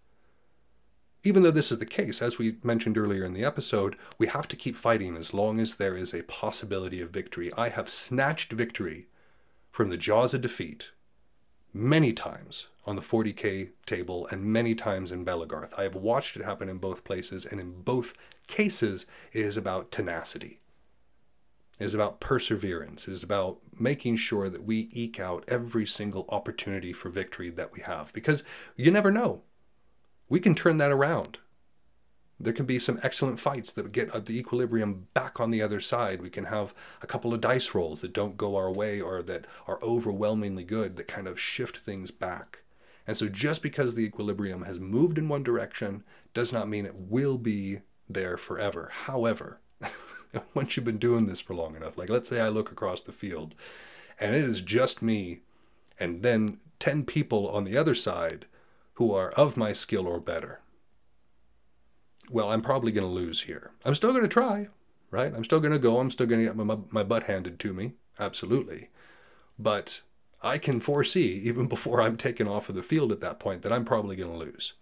[1.23, 4.47] Even though this is the case, as we mentioned earlier in the episode, we have
[4.47, 7.51] to keep fighting as long as there is a possibility of victory.
[7.57, 9.07] I have snatched victory
[9.69, 10.89] from the jaws of defeat
[11.73, 15.77] many times on the 40k table and many times in Belegarth.
[15.77, 18.13] I have watched it happen in both places, and in both
[18.47, 20.59] cases, it is about tenacity.
[21.79, 23.07] It is about perseverance.
[23.07, 27.71] It is about making sure that we eke out every single opportunity for victory that
[27.71, 28.43] we have because
[28.75, 29.43] you never know.
[30.27, 31.37] We can turn that around.
[32.39, 35.81] There can be some excellent fights that get uh, the equilibrium back on the other
[35.81, 36.21] side.
[36.21, 39.45] We can have a couple of dice rolls that don't go our way or that
[39.67, 42.59] are overwhelmingly good that kind of shift things back.
[43.05, 46.95] And so just because the equilibrium has moved in one direction does not mean it
[46.95, 48.89] will be there forever.
[49.05, 49.59] However,
[50.53, 51.97] once you've been doing this for long enough.
[51.97, 53.55] Like, let's say I look across the field
[54.19, 55.39] and it is just me
[55.99, 58.45] and then 10 people on the other side
[58.93, 60.61] who are of my skill or better.
[62.29, 63.71] Well, I'm probably going to lose here.
[63.83, 64.67] I'm still going to try,
[65.11, 65.33] right?
[65.35, 65.99] I'm still going to go.
[65.99, 67.93] I'm still going to get my, my butt handed to me.
[68.19, 68.89] Absolutely.
[69.57, 70.01] but
[70.41, 73.73] I can foresee, even before I'm taken off of the field at that point, that
[73.73, 74.73] I'm probably going to lose.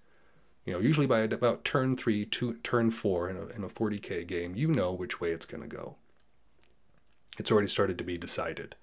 [0.65, 4.27] You know, usually by about turn three to turn four in a, in a 40K
[4.27, 5.95] game, you know which way it's going to go.
[7.39, 8.75] It's already started to be decided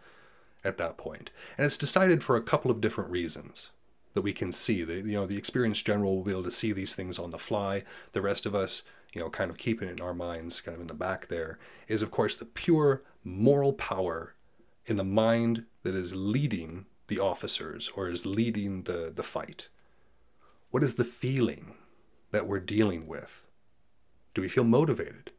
[0.64, 1.30] at that point.
[1.58, 3.70] And it's decided for a couple of different reasons
[4.14, 4.82] that we can see.
[4.82, 7.38] The, you know, the experienced general will be able to see these things on the
[7.38, 7.84] fly.
[8.12, 10.80] The rest of us, you know, kind of keeping it in our minds, kind of
[10.80, 14.34] in the back there, is of course the pure moral power
[14.86, 19.68] in the mind that is leading the officers or is leading the, the fight.
[20.70, 21.74] What is the feeling
[22.30, 23.44] that we're dealing with?
[24.32, 25.32] Do we feel motivated?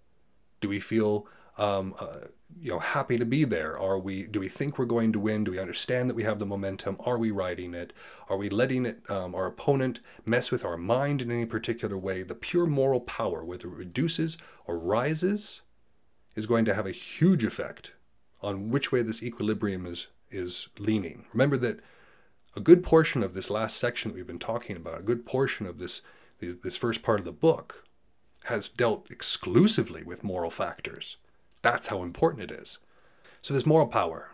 [0.62, 2.28] Do we feel um, uh,
[2.60, 3.78] you know happy to be there?
[3.78, 4.28] Are we?
[4.28, 5.44] Do we think we're going to win?
[5.44, 6.98] Do we understand that we have the momentum?
[7.00, 7.94] Are we riding it?
[8.30, 12.24] Are we letting it um, our opponent mess with our mind in any particular way?
[12.24, 15.62] The pure moral power, whether it reduces or rises,
[16.36, 17.94] is going to have a huge effect
[18.42, 21.26] on which way this equilibrium is is leaning.
[21.34, 21.80] Remember that
[22.56, 25.66] a good portion of this last section that we've been talking about, a good portion
[25.66, 26.02] of this
[26.40, 27.86] this, this first part of the book,
[28.46, 31.18] has dealt exclusively with moral factors.
[31.66, 32.78] That's how important it is.
[33.42, 34.30] So this moral power,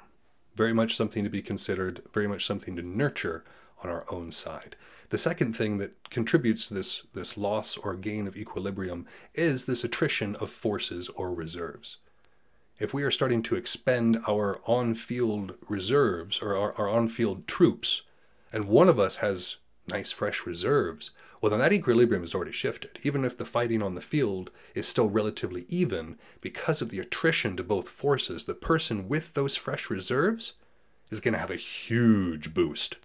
[0.54, 3.46] very much something to be considered, very much something to nurture
[3.82, 4.76] on our own side.
[5.12, 9.86] The second thing that contributes to this, this loss or gain of equilibrium is this
[9.86, 12.00] attrition of forces or reserves.
[12.80, 17.48] If we are starting to expend our on field reserves or our, our on field
[17.48, 18.02] troops,
[18.52, 19.56] and one of us has
[19.88, 23.00] nice fresh reserves, well, then that equilibrium is already shifted.
[23.04, 27.58] Even if the fighting on the field is still relatively even, because of the attrition
[27.58, 30.54] to both forces, the person with those fresh reserves
[31.10, 32.98] is going to have a huge boost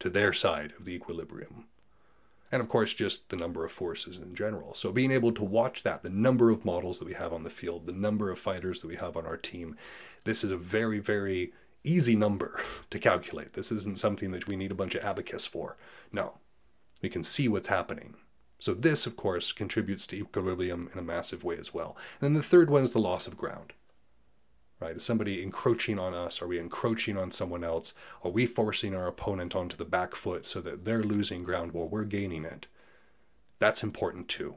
[0.00, 1.66] to their side of the equilibrium.
[2.50, 4.74] And of course, just the number of forces in general.
[4.74, 7.50] So, being able to watch that, the number of models that we have on the
[7.50, 9.76] field, the number of fighters that we have on our team,
[10.24, 11.52] this is a very, very
[11.84, 13.52] easy number to calculate.
[13.52, 15.76] This isn't something that we need a bunch of abacus for.
[16.10, 16.38] No,
[17.02, 18.14] we can see what's happening.
[18.58, 21.96] So this, of course, contributes to equilibrium in a massive way as well.
[22.20, 23.74] And then the third one is the loss of ground.
[24.80, 24.96] Right?
[24.96, 26.42] Is somebody encroaching on us?
[26.42, 27.94] Are we encroaching on someone else?
[28.22, 31.88] Are we forcing our opponent onto the back foot so that they're losing ground while
[31.88, 32.66] we're gaining it?
[33.58, 34.56] That's important too.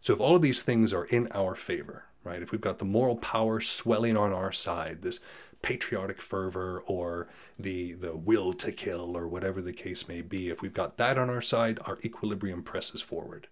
[0.00, 2.42] So if all of these things are in our favor, right?
[2.42, 5.20] If we've got the moral power swelling on our side, this
[5.62, 10.62] patriotic fervor or the the will to kill or whatever the case may be if
[10.62, 13.48] we've got that on our side our equilibrium presses forward.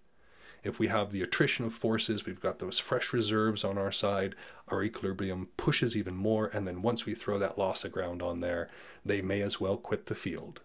[0.62, 4.34] If we have the attrition of forces we've got those fresh reserves on our side
[4.68, 8.40] our equilibrium pushes even more and then once we throw that loss of ground on
[8.40, 8.68] there
[9.04, 10.60] they may as well quit the field.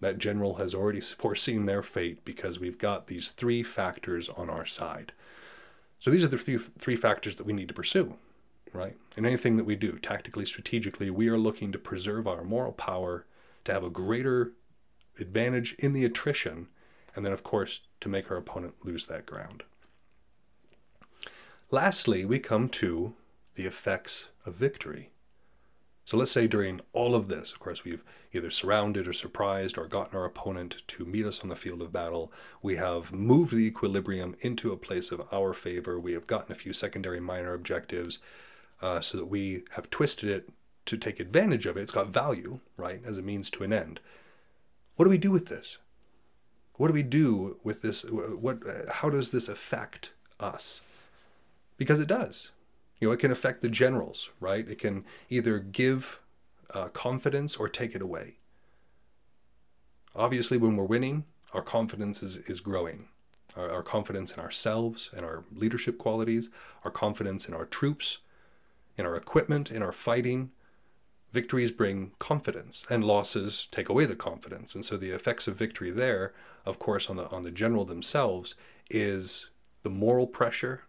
[0.00, 4.66] That general has already foreseen their fate because we've got these three factors on our
[4.66, 5.12] side.
[5.98, 8.14] So these are the three, three factors that we need to pursue
[8.72, 8.96] right?
[9.16, 13.26] In anything that we do, tactically, strategically, we are looking to preserve our moral power,
[13.64, 14.52] to have a greater
[15.18, 16.68] advantage in the attrition,
[17.14, 19.62] and then, of course, to make our opponent lose that ground.
[21.70, 23.14] Lastly, we come to
[23.54, 25.10] the effects of victory.
[26.04, 29.88] So let's say during all of this, of course, we've either surrounded or surprised or
[29.88, 32.32] gotten our opponent to meet us on the field of battle.
[32.62, 35.98] We have moved the equilibrium into a place of our favor.
[35.98, 38.20] We have gotten a few secondary minor objectives
[38.82, 40.48] uh, so that we have twisted it
[40.86, 41.82] to take advantage of it.
[41.82, 44.00] It's got value, right, as a means to an end.
[44.96, 45.78] What do we do with this?
[46.74, 48.02] What do we do with this?
[48.04, 48.58] What?
[48.90, 50.82] How does this affect us?
[51.76, 52.50] Because it does.
[52.98, 54.66] You know, it can affect the generals, right?
[54.66, 56.20] It can either give
[56.72, 58.36] uh, confidence or take it away.
[60.14, 63.08] Obviously, when we're winning, our confidence is, is growing.
[63.54, 66.48] Our, our confidence in ourselves and our leadership qualities,
[66.84, 68.18] our confidence in our troops,
[68.96, 70.50] in our equipment, in our fighting.
[71.32, 74.74] Victories bring confidence, and losses take away the confidence.
[74.74, 76.32] And so the effects of victory there,
[76.64, 78.54] of course, on the on the general themselves,
[78.90, 79.50] is
[79.82, 80.84] the moral pressure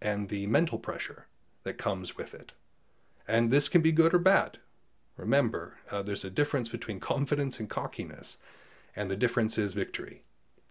[0.00, 1.26] and the mental pressure
[1.64, 2.52] that comes with it.
[3.26, 4.58] And this can be good or bad.
[5.16, 8.38] Remember, uh, there's a difference between confidence and cockiness,
[8.96, 10.22] and the difference is victory.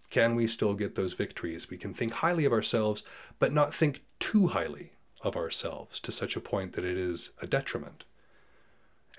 [0.10, 1.70] Can we still get those victories?
[1.70, 3.04] We can think highly of ourselves,
[3.40, 4.92] but not think too highly
[5.24, 8.04] of ourselves to such a point that it is a detriment.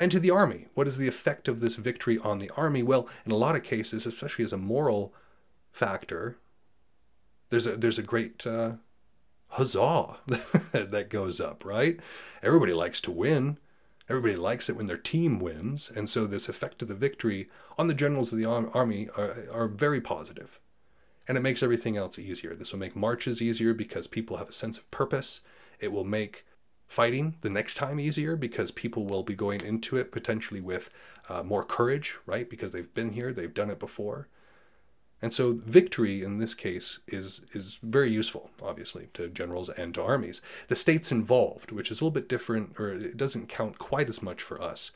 [0.00, 2.82] And to the army, what is the effect of this victory on the army?
[2.82, 5.14] Well, in a lot of cases, especially as a moral
[5.72, 6.38] factor,
[7.50, 8.72] there's a there's a great uh,
[9.48, 10.16] huzzah
[10.72, 12.00] that goes up, right?
[12.42, 13.58] Everybody likes to win.
[14.08, 17.48] Everybody likes it when their team wins, and so this effect of the victory
[17.78, 20.60] on the generals of the army are, are very positive.
[21.26, 22.54] and it makes everything else easier.
[22.54, 25.40] This will make marches easier because people have a sense of purpose
[25.80, 26.44] it will make
[26.86, 30.90] fighting the next time easier because people will be going into it potentially with
[31.28, 32.48] uh, more courage, right?
[32.48, 34.28] Because they've been here, they've done it before.
[35.22, 40.02] And so victory in this case is is very useful, obviously, to generals and to
[40.02, 40.42] armies.
[40.68, 44.22] The states involved, which is a little bit different, or it doesn't count quite as
[44.22, 44.90] much for us,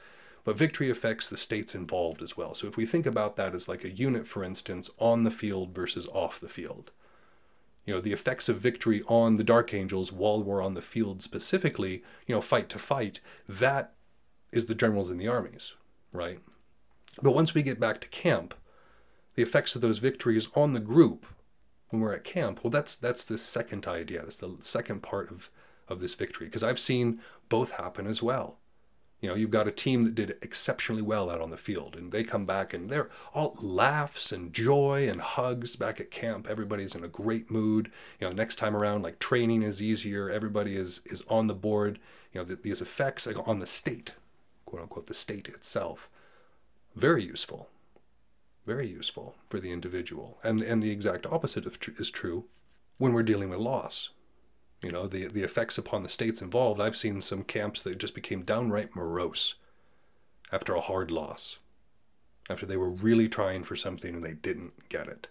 [0.45, 2.55] but victory affects the states involved as well.
[2.55, 5.74] So if we think about that as like a unit, for instance, on the field
[5.74, 6.91] versus off the field,
[7.89, 11.22] you know, the effects of victory on the Dark Angels while we're on the field
[11.22, 13.18] specifically, you know, fight to fight,
[13.49, 13.95] that
[14.53, 15.72] is the generals and the armies,
[16.12, 16.39] right?
[17.22, 18.53] But once we get back to camp,
[19.36, 21.24] the effects of those victories on the group
[21.89, 24.20] when we're at camp, well, that's that's the second idea.
[24.20, 25.51] That's the second part of
[25.89, 28.58] of this victory because I've seen both happen as well.
[29.21, 32.12] You know, you've got a team that did exceptionally well out on the field, and
[32.12, 36.47] they come back and they're all laughs and joy and hugs back at camp.
[36.49, 37.91] Everybody's in a great mood.
[38.21, 40.31] You know, next time around, like training is easier.
[40.31, 41.99] Everybody is is on the board.
[42.33, 44.14] You know, th- these effects on the state,
[44.66, 46.09] quote unquote, the state itself,
[46.95, 47.71] very useful
[48.69, 50.39] very useful for the individual.
[50.45, 51.66] And, and the exact opposite
[51.99, 52.45] is true
[52.99, 54.11] when we're dealing with loss.
[54.83, 56.81] You know, the, the effects upon the states involved.
[56.81, 59.55] I've seen some camps that just became downright morose
[60.53, 61.59] after a hard loss,
[62.49, 65.29] after they were really trying for something and they didn't get it.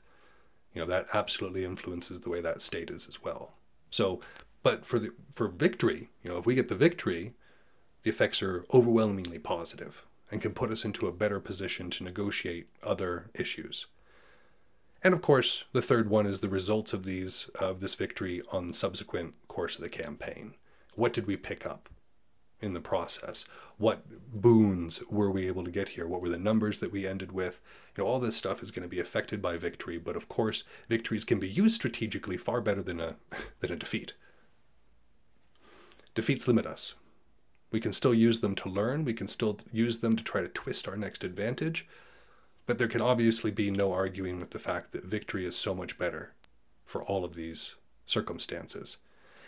[0.73, 3.53] You know, that absolutely influences the way that state is as well.
[3.89, 4.19] So,
[4.63, 7.33] but for the for victory, you know, if we get the victory,
[8.03, 12.67] the effects are overwhelmingly positive and can put us into a better position to negotiate
[12.83, 13.87] other issues.
[15.03, 18.67] And of course, the third one is the results of these of this victory on
[18.67, 20.55] the subsequent course of the campaign.
[20.95, 21.89] What did we pick up
[22.59, 23.45] in the process?
[23.77, 26.07] What boons were we able to get here?
[26.07, 27.59] What were the numbers that we ended with?
[27.95, 30.63] You know, all this stuff is going to be affected by victory, but of course,
[30.89, 33.15] victories can be used strategically far better than a
[33.59, 34.13] than a defeat.
[36.15, 36.95] Defeats limit us.
[37.69, 40.47] We can still use them to learn, we can still use them to try to
[40.47, 41.87] twist our next advantage,
[42.67, 45.97] but there can obviously be no arguing with the fact that victory is so much
[45.97, 46.33] better
[46.85, 48.97] for all of these circumstances.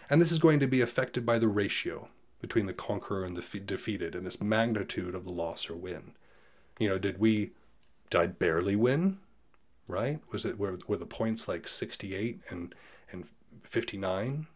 [0.09, 2.07] And this is going to be affected by the ratio
[2.41, 6.13] between the conqueror and the defeated and this magnitude of the loss or win.
[6.79, 7.51] You know, did we,
[8.09, 9.19] did I barely win?
[9.87, 10.21] Right?
[10.31, 12.73] Was it, were, were the points like 68 and,
[13.11, 13.25] and
[13.63, 14.47] 59?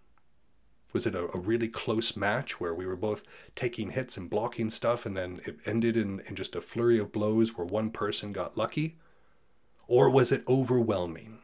[0.93, 3.23] Was it a, a, really close match where we were both
[3.55, 7.11] taking hits and blocking stuff and then it ended in, in just a flurry of
[7.11, 8.97] blows where one person got lucky?
[9.87, 11.39] Or was it overwhelming,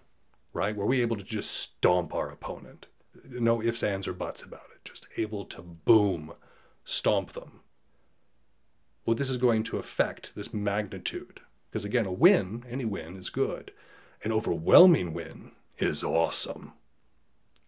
[0.54, 0.76] right?
[0.76, 2.86] Were we able to just stomp our opponent?
[3.28, 4.86] No ifs, ands, or buts about it.
[4.86, 6.34] Just able to boom,
[6.86, 7.62] stomp them.
[9.06, 11.41] Well, this is going to affect this magnitude.
[11.70, 13.72] Because again, a win, any win, is good.
[14.24, 16.74] An overwhelming win is awesome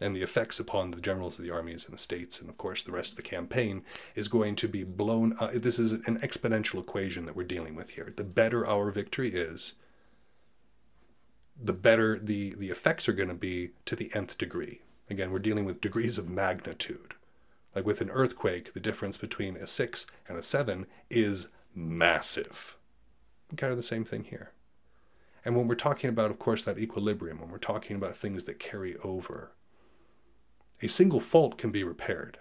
[0.01, 2.83] and the effects upon the generals of the armies and the states and of course
[2.83, 3.83] the rest of the campaign
[4.15, 7.91] is going to be blown uh, this is an exponential equation that we're dealing with
[7.91, 8.11] here.
[8.15, 9.73] The better our victory is
[11.61, 14.81] the better the the effects are going to be to the nth degree.
[15.09, 17.13] Again we're dealing with degrees of magnitude.
[17.75, 22.75] Like with an earthquake the difference between a 6 and a 7 is massive.
[23.55, 24.51] Kind of the same thing here.
[25.43, 28.57] And when we're talking about of course that equilibrium when we're talking about things that
[28.57, 29.51] carry over
[30.81, 32.39] a single fault can be repaired,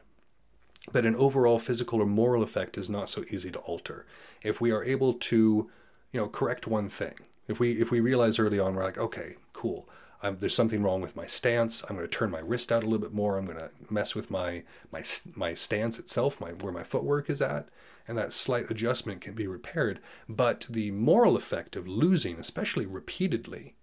[0.93, 4.07] but an overall physical or moral effect is not so easy to alter.
[4.43, 5.71] If we are able to,
[6.13, 7.15] you know, correct one thing,
[7.49, 9.89] if we if we realize early on, we're like, okay, cool.
[10.23, 11.83] I'm, there's something wrong with my stance.
[11.83, 13.39] I'm going to turn my wrist out a little bit more.
[13.39, 14.63] I'm going to mess with my
[14.93, 15.03] my
[15.35, 17.69] my stance itself, my where my footwork is at,
[18.07, 20.01] and that slight adjustment can be repaired.
[20.29, 23.75] But the moral effect of losing, especially repeatedly,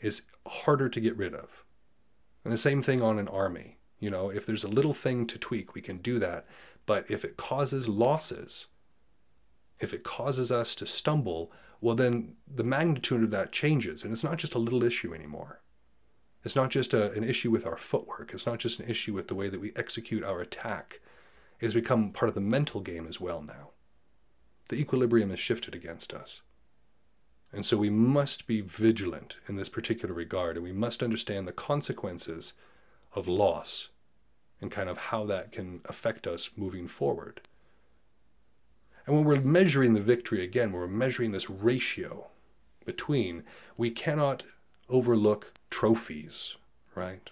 [0.00, 1.64] is harder to get rid of.
[2.44, 3.77] And the same thing on an army.
[4.00, 6.46] You know, if there's a little thing to tweak, we can do that.
[6.86, 8.66] But if it causes losses,
[9.80, 14.02] if it causes us to stumble, well, then the magnitude of that changes.
[14.02, 15.60] And it's not just a little issue anymore.
[16.44, 18.32] It's not just a, an issue with our footwork.
[18.32, 21.00] It's not just an issue with the way that we execute our attack.
[21.60, 23.70] It has become part of the mental game as well now.
[24.68, 26.42] The equilibrium has shifted against us.
[27.52, 31.52] And so we must be vigilant in this particular regard, and we must understand the
[31.52, 32.52] consequences
[33.18, 33.88] of loss
[34.60, 37.40] and kind of how that can affect us moving forward.
[39.06, 42.28] And when we're measuring the victory again, we're measuring this ratio
[42.84, 43.44] between,
[43.76, 44.44] we cannot
[44.88, 46.56] overlook trophies,
[46.94, 47.30] right?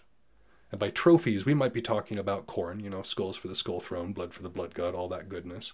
[0.70, 3.80] And by trophies, we might be talking about corn, you know, skulls for the skull
[3.80, 5.72] throne, blood for the blood god, all that goodness.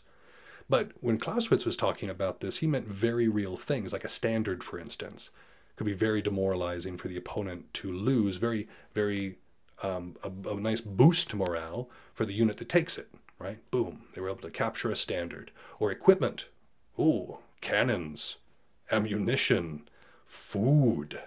[0.69, 4.63] But when Clausewitz was talking about this, he meant very real things, like a standard,
[4.63, 5.31] for instance.
[5.77, 9.39] Could be very demoralizing for the opponent to lose, very, very
[9.83, 13.09] um, a, a, nice boost to morale for the unit that takes it,
[13.39, 13.59] right?
[13.71, 15.51] Boom, they were able to capture a standard.
[15.79, 16.47] Or equipment.
[16.99, 18.37] Ooh, cannons,
[18.91, 19.89] ammunition,
[20.27, 21.23] food.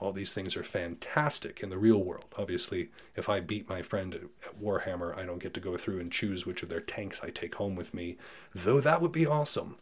[0.00, 2.34] All these things are fantastic in the real world.
[2.38, 6.10] Obviously, if I beat my friend at, Warhammer, I don't get to go through and
[6.10, 8.16] choose which of their tanks I take home with me,
[8.54, 9.76] though that would be awesome.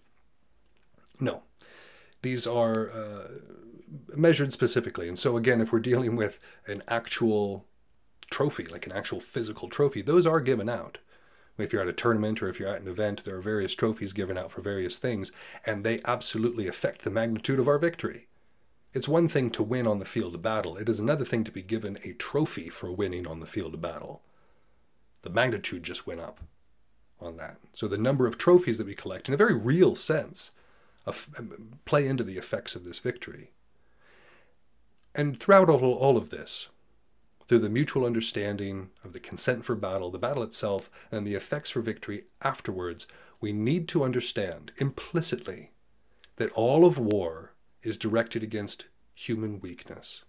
[1.20, 1.42] No,
[2.22, 3.28] these are uh,
[4.16, 5.08] measured specifically.
[5.08, 7.64] And so, again, if we're dealing with an actual
[8.30, 10.98] trophy, like an actual physical trophy, those are given out.
[11.56, 14.12] If you're at a tournament or if you're at an event, there are various trophies
[14.12, 15.32] given out for various things,
[15.66, 18.28] and they absolutely affect the magnitude of our victory.
[18.94, 21.52] It's one thing to win on the field of battle, it is another thing to
[21.52, 24.22] be given a trophy for winning on the field of battle.
[25.22, 26.40] The magnitude just went up
[27.20, 27.58] on that.
[27.72, 30.52] So the number of trophies that we collect, in a very real sense,
[31.84, 33.50] play into the effects of this victory.
[35.14, 36.68] And throughout all, all of this,
[37.48, 41.70] through the mutual understanding of the consent for battle, the battle itself, and the effects
[41.70, 43.06] for victory afterwards,
[43.40, 45.70] we need to understand implicitly
[46.36, 48.84] that all of war is directed against
[49.14, 50.24] human weakness.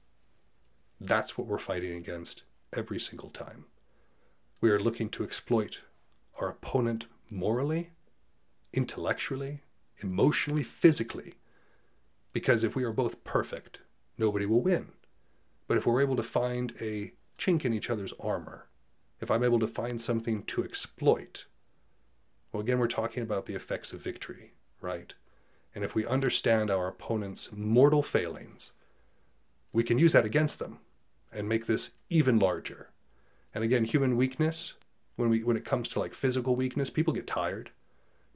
[1.00, 2.44] That's what we're fighting against
[2.74, 3.66] every single time.
[4.62, 5.82] We are looking to exploit
[6.40, 7.92] our opponent morally,
[8.74, 9.62] intellectually,
[10.02, 11.34] emotionally, physically.
[12.32, 13.80] Because if we are both perfect,
[14.18, 14.90] nobody will win.
[15.70, 18.68] But if we're able to find a chink in each other's armor,
[19.22, 21.46] if I'm able to find something to exploit,
[22.52, 25.14] well, again, we're talking about the effects of victory, right?
[25.76, 28.72] And if we understand our opponent's mortal failings,
[29.72, 30.80] we can use that against them
[31.32, 32.90] and make this even larger.
[33.54, 34.74] And again, human weakness,
[35.18, 37.70] when we when it comes to like physical weakness, people get tired.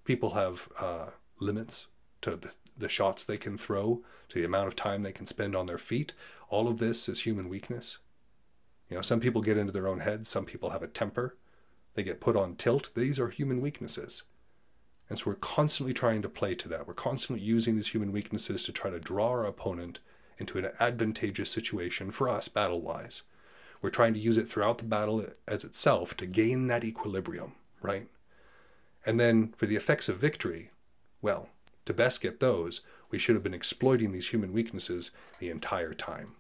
[0.06, 1.08] People have uh,
[1.40, 1.88] limits
[2.22, 5.56] to the, the shots they can throw, to the amount of time they can spend
[5.56, 6.14] on their feet.
[6.54, 7.98] All of this is human weakness.
[8.88, 11.36] You know, some people get into their own heads, some people have a temper,
[11.96, 12.92] they get put on tilt.
[12.94, 14.22] These are human weaknesses.
[15.10, 16.88] And so we're constantly trying to play to that.
[16.88, 19.98] We're constantly using these human weaknesses to try to draw our opponent
[20.38, 23.24] into an advantageous situation for us battle wise.
[23.82, 28.10] We're trying to use it throughout the battle as itself to gain that equilibrium, right?
[29.08, 30.70] And then for the effects of victory,
[31.20, 31.50] well,
[31.86, 36.36] to best get those, we should have been exploiting these human weaknesses the entire time.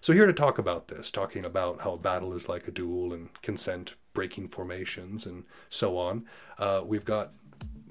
[0.00, 3.12] So, here to talk about this, talking about how a battle is like a duel
[3.12, 6.24] and consent, breaking formations, and so on,
[6.58, 7.32] uh, we've got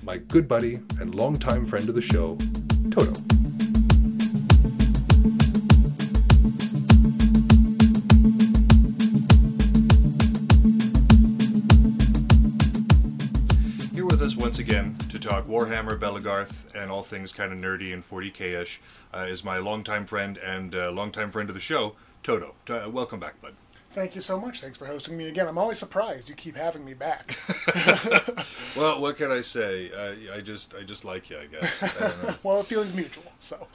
[0.04, 2.38] my good buddy and longtime friend of the show,
[2.92, 3.14] Todo.
[13.94, 14.96] Here with us once again
[15.26, 18.80] talk Warhammer, Belegarth, and all things kind of nerdy and 40k ish
[19.12, 22.54] uh, is my longtime friend and uh, longtime friend of the show, Todo.
[22.70, 23.56] Uh, welcome back, bud.
[23.90, 24.62] Thank you so much.
[24.62, 25.48] Thanks for hosting me again.
[25.48, 27.40] I'm always surprised you keep having me back.
[28.76, 29.90] well, what can I say?
[30.32, 31.82] I just, I just like you, I guess.
[31.82, 33.68] I well, it feels mutual, so.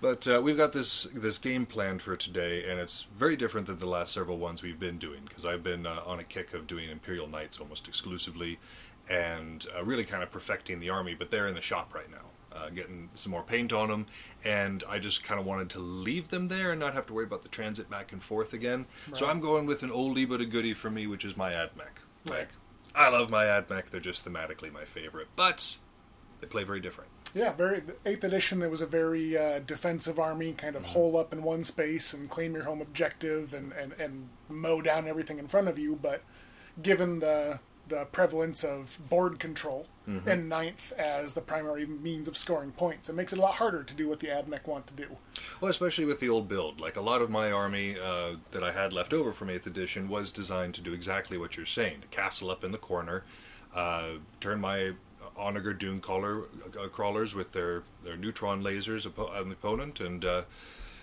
[0.00, 3.78] But uh, we've got this this game planned for today, and it's very different than
[3.80, 6.66] the last several ones we've been doing because I've been uh, on a kick of
[6.66, 8.58] doing Imperial Knights almost exclusively,
[9.10, 11.14] and uh, really kind of perfecting the army.
[11.14, 14.06] But they're in the shop right now, uh, getting some more paint on them,
[14.44, 17.24] and I just kind of wanted to leave them there and not have to worry
[17.24, 18.86] about the transit back and forth again.
[19.08, 19.18] Right.
[19.18, 21.98] So I'm going with an oldie but a goodie for me, which is my AdMech.
[22.24, 22.38] Right.
[22.40, 22.48] Like,
[22.94, 25.76] I love my AdMech; they're just thematically my favorite, but
[26.40, 27.10] they play very different.
[27.34, 28.58] Yeah, very eighth edition.
[28.58, 30.92] There was a very uh, defensive army, kind of mm-hmm.
[30.92, 35.06] hole up in one space and claim your home objective and, and, and mow down
[35.06, 35.96] everything in front of you.
[36.00, 36.22] But
[36.82, 37.60] given the
[37.90, 40.28] the prevalence of board control mm-hmm.
[40.28, 43.08] and ninth as the primary means of scoring points.
[43.08, 45.16] It makes it a lot harder to do what the AdMech want to do.
[45.60, 46.80] Well, especially with the old build.
[46.80, 50.08] Like a lot of my army uh, that I had left over from 8th edition
[50.08, 53.24] was designed to do exactly what you're saying to castle up in the corner,
[53.74, 54.92] uh, turn my
[55.36, 56.44] Onager Dune crawler,
[56.78, 60.42] uh, crawlers with their, their neutron lasers on the opponent and uh,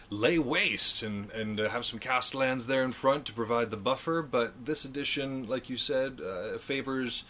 [0.09, 4.21] lay waste and and uh, have some Kastelans there in front to provide the buffer.
[4.21, 7.23] But this edition, like you said, uh, favors,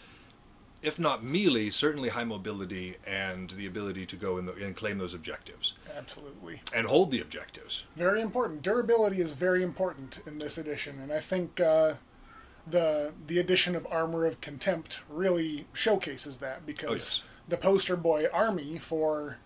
[0.81, 5.13] if not melee, certainly high mobility and the ability to go the, and claim those
[5.13, 5.73] objectives.
[5.95, 6.61] Absolutely.
[6.73, 7.83] And hold the objectives.
[7.95, 8.61] Very important.
[8.61, 11.59] Durability is very important in this edition, and I think.
[11.59, 11.95] Uh,
[12.69, 17.23] the the addition of armor of contempt really showcases that because oh, yes.
[17.47, 19.37] the poster boy army for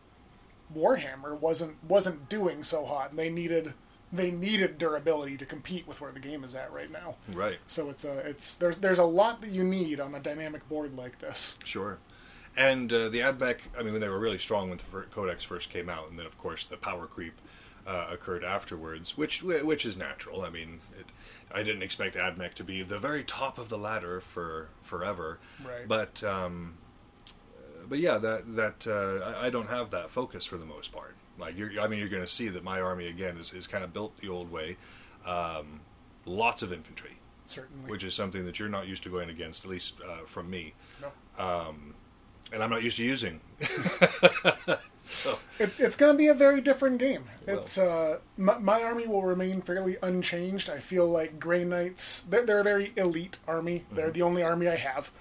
[0.75, 3.73] Warhammer wasn't wasn't doing so hot, and they needed
[4.13, 7.15] they needed durability to compete with where the game is at right now.
[7.31, 7.59] Right.
[7.67, 10.95] So it's a it's there's there's a lot that you need on a dynamic board
[10.97, 11.57] like this.
[11.63, 11.97] Sure.
[12.57, 15.69] And uh, the AdMech, I mean, when they were really strong when the Codex first
[15.69, 17.39] came out, and then of course the power creep
[17.87, 20.41] uh, occurred afterwards, which which is natural.
[20.41, 21.05] I mean, it,
[21.53, 25.87] I didn't expect AdMech to be the very top of the ladder for forever, Right.
[25.87, 26.73] but um,
[27.91, 31.13] but yeah, that that uh, I, I don't have that focus for the most part.
[31.37, 33.83] Like you're, I mean, you're going to see that my army again is, is kind
[33.83, 34.77] of built the old way.
[35.25, 35.81] Um,
[36.25, 37.91] lots of infantry, Certainly.
[37.91, 40.73] which is something that you're not used to going against, at least uh, from me,
[41.01, 41.75] no.
[42.53, 43.41] and I'm not used to using.
[45.59, 47.25] It, it's going to be a very different game.
[47.45, 50.69] It's uh, my, my army will remain fairly unchanged.
[50.69, 53.85] I feel like Grey Knights they're, they're a very elite army.
[53.91, 55.11] They're the only army I have,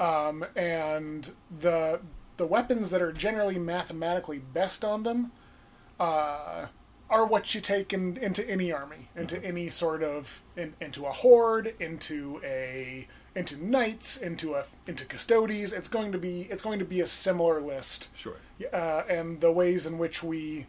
[0.00, 2.00] um, and the
[2.36, 5.32] the weapons that are generally mathematically best on them
[6.00, 6.66] uh,
[7.10, 11.12] are what you take in, into any army, into any sort of in, into a
[11.12, 15.72] horde, into a into knights, into a into Custodes.
[15.72, 18.36] It's going to be it's going to be a similar list Sure.
[18.72, 20.66] uh, and the ways in which we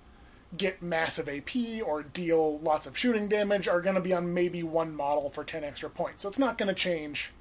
[0.55, 4.61] get massive AP or deal lots of shooting damage are going to be on maybe
[4.61, 6.21] one model for 10 extra points.
[6.21, 7.34] So it's not going to change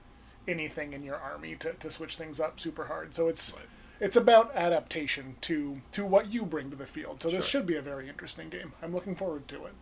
[0.49, 3.15] anything in your army to, to switch things up super hard.
[3.15, 3.67] So it's Right.
[4.01, 7.23] it's about adaptation to to what you bring to the field.
[7.23, 7.61] So this Sure.
[7.61, 8.73] should be a very interesting game.
[8.83, 9.73] I'm looking forward to it.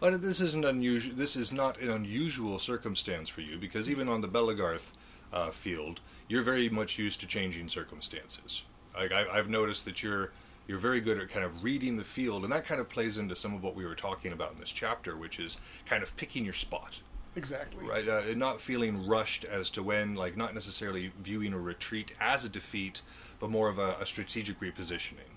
[0.00, 1.14] Well, this isn't unusual.
[1.16, 4.92] This is not an unusual circumstance for you because even on the Belegarth
[5.32, 8.64] uh, field, you're very much used to changing circumstances.
[8.94, 10.30] Like I, I've noticed that you're
[10.66, 13.34] you're very good at kind of reading the field, and that kind of plays into
[13.34, 15.56] some of what we were talking about in this chapter, which is
[15.86, 17.00] kind of picking your spot,
[17.36, 17.84] Exactly.
[17.84, 18.08] right?
[18.08, 22.48] Uh, not feeling rushed as to when, like, not necessarily viewing a retreat as a
[22.48, 23.02] defeat,
[23.38, 25.36] but more of a, a strategic repositioning.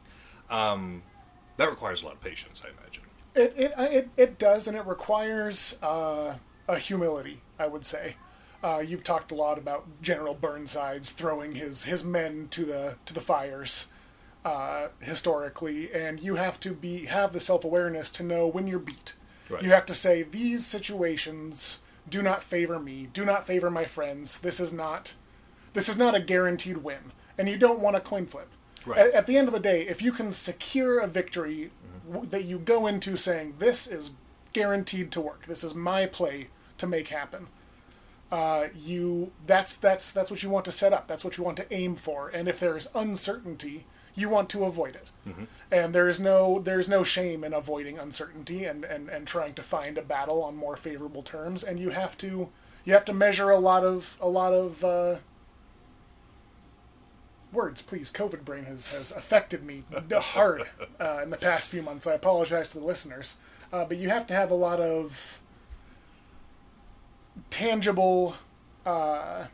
[0.49, 1.03] Um,
[1.57, 3.03] that requires a lot of patience, I imagine.
[3.33, 6.35] It it it, it does, and it requires uh,
[6.67, 7.41] a humility.
[7.57, 8.15] I would say.
[8.63, 13.13] Uh, you've talked a lot about General Burnsides throwing his his men to the to
[13.13, 13.87] the fires
[14.43, 18.79] uh, historically, and you have to be have the self awareness to know when you're
[18.79, 19.13] beat.
[19.51, 19.63] Right.
[19.63, 21.79] You have to say these situations
[22.09, 24.39] do not favor me, do not favor my friends.
[24.39, 25.13] This is not
[25.73, 28.49] this is not a guaranteed win, and you don't want a coin flip.
[28.85, 28.99] Right.
[28.99, 31.71] At, at the end of the day, if you can secure a victory
[32.09, 34.11] w- that you go into saying this is
[34.53, 36.47] guaranteed to work, this is my play
[36.77, 37.47] to make happen,
[38.31, 41.07] uh, you that's that's that's what you want to set up.
[41.07, 42.29] That's what you want to aim for.
[42.29, 43.85] And if there is uncertainty,
[44.15, 45.07] you want to avoid it.
[45.71, 49.53] And there is no there is no shame in avoiding uncertainty and, and, and trying
[49.55, 51.63] to find a battle on more favorable terms.
[51.63, 52.49] And you have to
[52.85, 55.15] you have to measure a lot of a lot of uh,
[57.51, 57.81] words.
[57.81, 60.67] Please, COVID brain has has affected me hard
[60.99, 62.07] uh, in the past few months.
[62.07, 63.37] I apologize to the listeners,
[63.71, 65.41] uh, but you have to have a lot of
[67.49, 68.35] tangible
[68.85, 69.45] uh,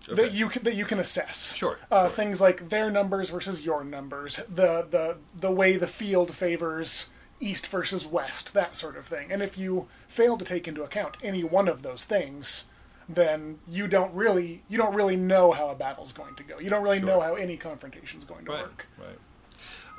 [0.00, 1.52] data that you can, that you can assess.
[1.54, 2.10] Sure, Uh, sure.
[2.10, 7.06] Things like their numbers versus your numbers, the the the way the field favors
[7.40, 9.32] east versus west, that sort of thing.
[9.32, 12.66] And if you fail to take into account any one of those things,
[13.08, 16.58] then you don't really you don't really know how a battle's going to go.
[16.58, 17.08] You don't really Sure.
[17.08, 18.62] know how any confrontation's going to Right.
[18.62, 18.86] work.
[18.98, 19.18] Right.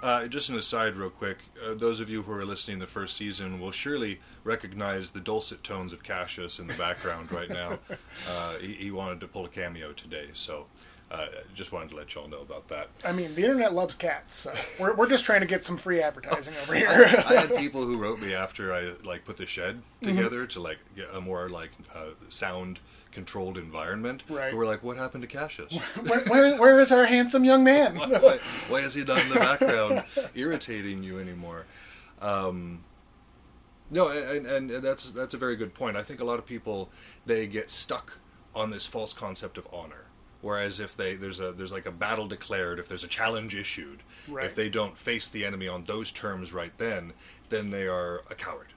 [0.01, 1.37] Uh, just an aside, real quick.
[1.63, 5.63] Uh, those of you who are listening the first season will surely recognize the dulcet
[5.63, 7.77] tones of Cassius in the background right now.
[8.29, 10.67] Uh, he, he wanted to pull a cameo today, so
[11.09, 11.25] uh,
[11.55, 12.87] just wanted to let y'all know about that.
[13.03, 16.01] I mean, the internet loves cats, so we're we're just trying to get some free
[16.01, 16.87] advertising over here.
[16.89, 20.15] I had people who wrote me after I like put the shed Mm-hmm.
[20.17, 22.79] together to like get a more like uh, sound
[23.11, 24.23] controlled environment.
[24.29, 24.51] Right.
[24.51, 25.73] Who were like, "What happened to Cassius?
[26.05, 27.95] where, where, where is our handsome young man?
[27.97, 28.39] why,
[28.69, 30.03] why is he not in the background
[30.35, 31.65] irritating you anymore?
[32.21, 32.83] Um,
[33.89, 35.97] no, and, and, and that's that's a very good point.
[35.97, 36.89] I think a lot of people
[37.25, 38.17] they get stuck
[38.55, 40.05] on this false concept of honor.
[40.41, 44.01] Whereas if they there's a there's like a battle declared, if there's a challenge issued,
[44.27, 44.45] Right.
[44.45, 47.13] if they don't face the enemy on those terms right then,
[47.49, 48.73] then they are a coward.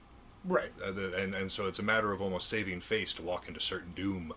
[0.47, 0.71] Right.
[0.83, 3.59] Uh, the, and and so it's a matter of almost saving face to walk into
[3.59, 4.33] certain doom.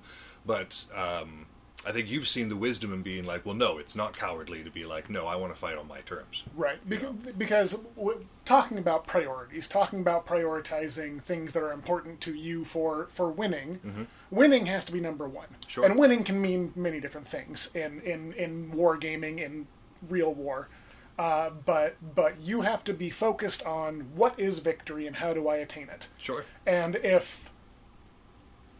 [0.47, 1.47] But um,
[1.87, 4.71] I think you've seen the wisdom in being like, well, no, it's not cowardly to
[4.71, 6.43] be like, no, I want to fight on my terms.
[6.57, 12.35] Right, because, because w- talking about priorities, talking about prioritizing things that are important to
[12.35, 15.49] you for for winning, winning has to be number one.
[15.67, 15.85] Sure.
[15.85, 19.67] And winning can mean many different things in in in wargaming, in
[20.09, 20.69] real war.
[21.19, 25.49] Uh, but but you have to be focused on what is victory and how do
[25.49, 26.07] I attain it.
[26.17, 26.45] Sure.
[26.65, 27.51] And if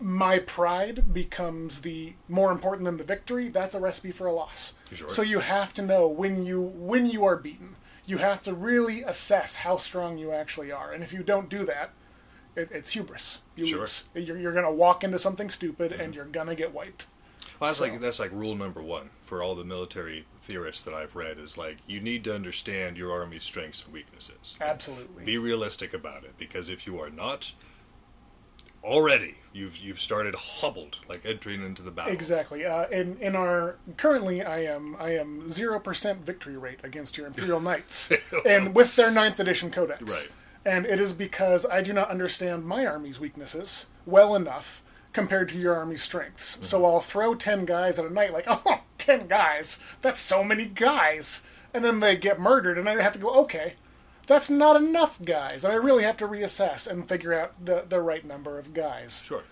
[0.01, 4.75] my pride becomes the more important than the victory, that's a recipe for a loss.
[4.93, 5.09] Sure.
[5.09, 7.75] So you have to know when you when you are beaten.
[8.07, 10.93] You have to really assess how strong you actually are.
[10.93, 11.91] And if you don't do that,
[12.57, 13.41] it, it's hubris.
[13.55, 13.81] You Sure.
[13.81, 14.05] lose.
[14.15, 17.05] You're, you're going to walk into something stupid and you're going to get wiped.
[17.61, 20.95] Well, that's So- like that's like rule number one for all the military theorists that
[20.95, 24.57] I've read is like you need to understand your army's strengths and weaknesses.
[24.61, 25.25] Absolutely.
[25.25, 27.53] Be realistic about it because if you are not
[28.85, 32.13] already you've you've started hobbled like entering into the battle.
[32.13, 32.65] Exactly.
[32.65, 37.27] Uh, in in our currently, I am I am zero percent victory rate against your
[37.27, 38.11] Imperial Knights,
[38.47, 40.01] and with their ninth edition codex.
[40.03, 40.29] Right.
[40.65, 44.83] And it is because I do not understand my army's weaknesses well enough
[45.13, 46.55] compared to your army's strengths.
[46.55, 46.65] Mm-hmm.
[46.65, 49.79] So I'll throw ten guys at a knight, like oh, 10 guys.
[50.03, 51.41] That's so many guys.
[51.73, 53.75] And then they get murdered, and I have to go, okay,
[54.27, 55.65] that's not enough guys.
[55.65, 59.23] And I really have to reassess and figure out the, the right number of guys.
[59.25, 59.45] Sure.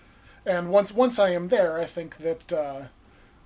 [0.45, 2.81] And once once I am there, I think that uh,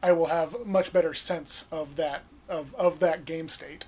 [0.03, 3.85] I will have much better sense of that of, of that game state.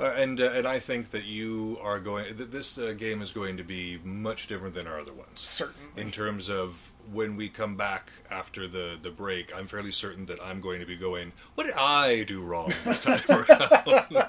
[0.00, 2.36] Uh, and uh, and I think that you are going.
[2.36, 5.40] That this uh, game is going to be much different than our other ones.
[5.40, 6.00] Certainly.
[6.00, 10.42] In terms of when we come back after the the break, I'm fairly certain that
[10.42, 11.32] I'm going to be going.
[11.54, 14.26] What did I do wrong this time around?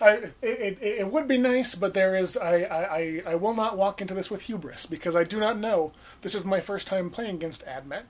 [0.00, 3.76] I, it, it, it would be nice, but there is I, I, I- will not
[3.76, 5.92] walk into this with hubris because I do not know.
[6.22, 8.04] This is my first time playing against AdMech,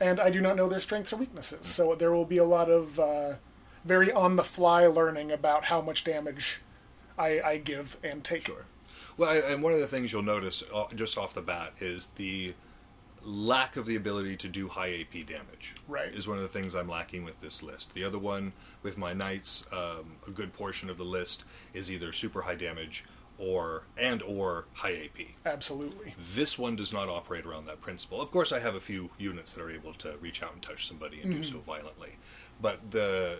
[0.00, 1.66] and I do not know their strengths or weaknesses.
[1.66, 3.34] So there will be a lot of uh,
[3.84, 6.60] very on the fly learning about how much damage
[7.18, 8.46] I, I give and take.
[8.46, 8.64] Sure.
[9.16, 12.08] Well, I- and one of the things you'll notice uh, just off the bat is
[12.16, 12.54] the
[13.24, 15.74] lack of the ability to do high AP damage.
[15.88, 16.12] Right.
[16.14, 17.94] Is one of the things I'm lacking with this list.
[17.94, 18.52] The other one
[18.82, 21.44] with my knights, um, a good portion of the list
[21.74, 23.04] is either super high damage
[23.38, 25.28] or and or high AP.
[25.46, 26.14] Absolutely.
[26.34, 28.20] This one does not operate around that principle.
[28.20, 30.86] Of course, I have a few units that are able to reach out and touch
[30.86, 32.16] somebody and do so violently,
[32.60, 33.38] but the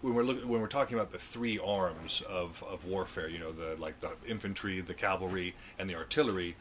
[0.00, 3.52] when we're look, when we're talking about the three arms of, of warfare, you know,
[3.52, 6.56] the like the infantry, the cavalry, and the artillery,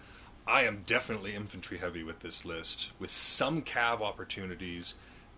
[0.48, 4.94] I am definitely infantry heavy with this list, with some cav opportunities,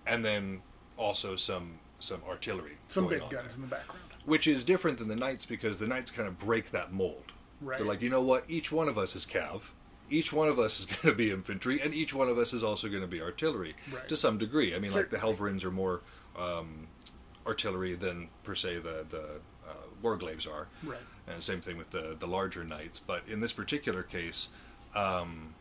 [0.06, 0.62] and then
[0.98, 2.78] also some some artillery.
[2.88, 4.02] Some big guns there in the background.
[4.26, 7.32] which is different than the knights because the knights kind of break that mold.
[7.60, 7.78] Right.
[7.78, 8.46] They're like, you know what?
[8.48, 9.64] Each one of us is cav.
[10.10, 12.64] Each one of us is going to be infantry, and each one of us is
[12.64, 14.08] also going to be artillery Right.
[14.08, 14.74] to some degree.
[14.74, 15.36] I mean, like the Certainly.
[15.36, 16.02] Helverins are more
[16.38, 16.88] um,
[17.46, 19.24] artillery than per se the the
[19.68, 20.68] uh, Warglaves are.
[20.84, 21.00] Right.
[21.28, 23.00] And same thing with the the larger knights.
[23.00, 24.48] But in this particular case,
[24.96, 25.54] um,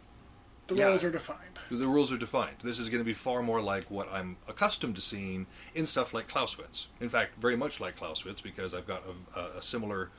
[0.69, 0.87] The Yeah.
[0.87, 1.59] roles are defined.
[1.71, 2.57] the rules are defined.
[2.63, 6.13] This is going to be far more like what I'm accustomed to seeing in stuff
[6.13, 6.89] like Clausewitz.
[7.01, 9.03] In fact, very much like Clausewitz because I've got
[9.35, 10.11] a, a, a similar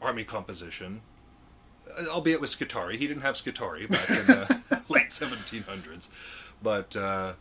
[0.00, 1.00] army composition,
[1.98, 2.96] uh, albeit with Skitarii.
[2.96, 6.08] He didn't have Skitarii back in the late 1700s,
[6.62, 7.32] but uh,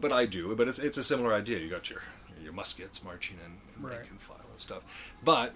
[0.00, 0.54] but I do.
[0.54, 1.58] But it's it's a similar idea.
[1.58, 2.02] You got your
[2.42, 4.08] your muskets marching in, in Right.
[4.10, 4.82] and file and stuff,
[5.24, 5.54] but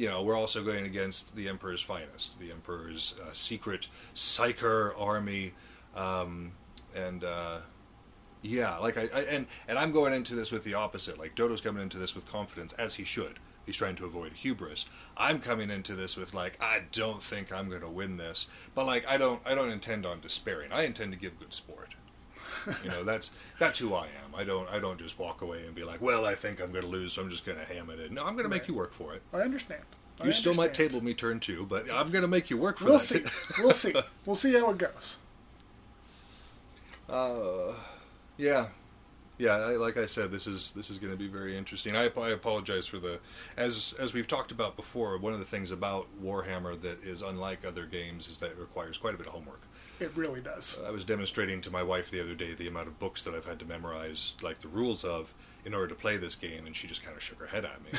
[0.00, 5.52] you know, we're also going against the Emperor's finest, the Emperor's uh, secret Psyker army,
[5.94, 6.52] um,
[6.94, 7.58] and uh,
[8.40, 11.18] yeah, like I, I and and I'm going into this with the opposite.
[11.18, 13.40] Like Todo's coming into this with confidence, as he should.
[13.66, 14.86] He's trying to avoid hubris.
[15.18, 18.86] I'm coming into this with like, I don't think I'm going to win this, but
[18.86, 20.72] like, I don't, I don't intend on despairing.
[20.72, 21.94] I intend to give good sport.
[22.84, 24.34] You know, that's that's who I am.
[24.34, 26.84] I don't, I don't just walk away and be like, well, I think I'm going
[26.84, 28.14] to lose, so I'm just going to ham it in.
[28.14, 29.22] No, I'm going to make you work for it.
[29.32, 29.82] I understand.
[30.20, 32.78] I You still might table me turn two, but I'm going to make you work
[32.78, 32.88] for it.
[32.88, 33.06] We'll that.
[33.06, 33.24] see.
[33.62, 33.94] We'll see.
[34.26, 35.16] We'll see how it goes.
[37.08, 37.74] Uh,
[38.36, 38.68] yeah,
[39.38, 39.56] yeah.
[39.56, 41.96] I, like I said, this is this is going to be very interesting.
[41.96, 43.18] I, I apologize for the
[43.56, 45.18] as as we've talked about before.
[45.18, 48.96] One of the things about Warhammer that is unlike other games is that it requires
[48.98, 49.62] quite a bit of homework.
[50.00, 50.78] It really does.
[50.86, 53.44] I was demonstrating to my wife the other day the amount of books that I've
[53.44, 55.34] had to memorize, like the rules of,
[55.64, 57.82] in order to play this game, and she just kind of shook her head at
[57.84, 57.90] me.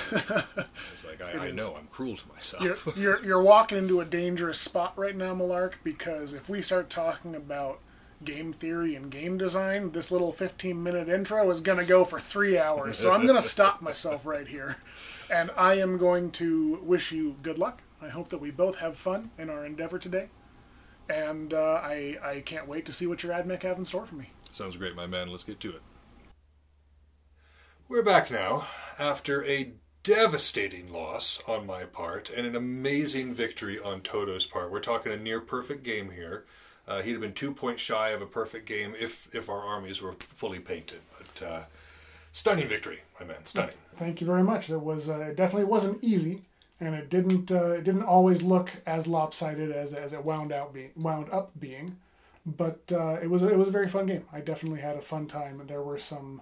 [0.94, 2.64] It's like I, I know I'm cruel to myself.
[2.64, 6.90] You're, you're you're walking into a dangerous spot right now, Malark, because if we start
[6.90, 7.80] talking about
[8.24, 12.20] game theory and game design, this little 15 minute intro is going to go for
[12.20, 12.98] three hours.
[12.98, 14.78] So I'm going to stop myself right here.
[15.30, 17.82] And I am going to wish you good luck.
[18.02, 20.28] I hope that we both have fun in our endeavor today.
[21.12, 24.16] And uh, I, I can't wait to see what your AdMech have in store for
[24.16, 24.30] me.
[24.52, 25.30] Sounds great, my man.
[25.30, 25.82] Let's get to it.
[27.90, 34.02] We're back now after a devastating loss on my part and an amazing victory on
[34.02, 34.72] Todo's part.
[34.72, 36.46] We're talking a near perfect game here.
[36.88, 40.02] Uh, he'd have been two points shy of a perfect game if if our armies
[40.02, 41.02] were fully painted.
[41.18, 41.62] But uh,
[42.32, 43.46] stunning victory, my man.
[43.46, 43.76] Stunning.
[43.98, 44.70] Thank you very much.
[44.70, 46.44] It was uh, it definitely wasn't easy,
[46.82, 50.74] and it didn't uh, it didn't always look as lopsided as as it wound out
[50.74, 51.98] being wound up being,
[52.46, 54.26] but uh, it was it was a very fun game.
[54.34, 55.62] I definitely had a fun time.
[55.68, 56.42] There were some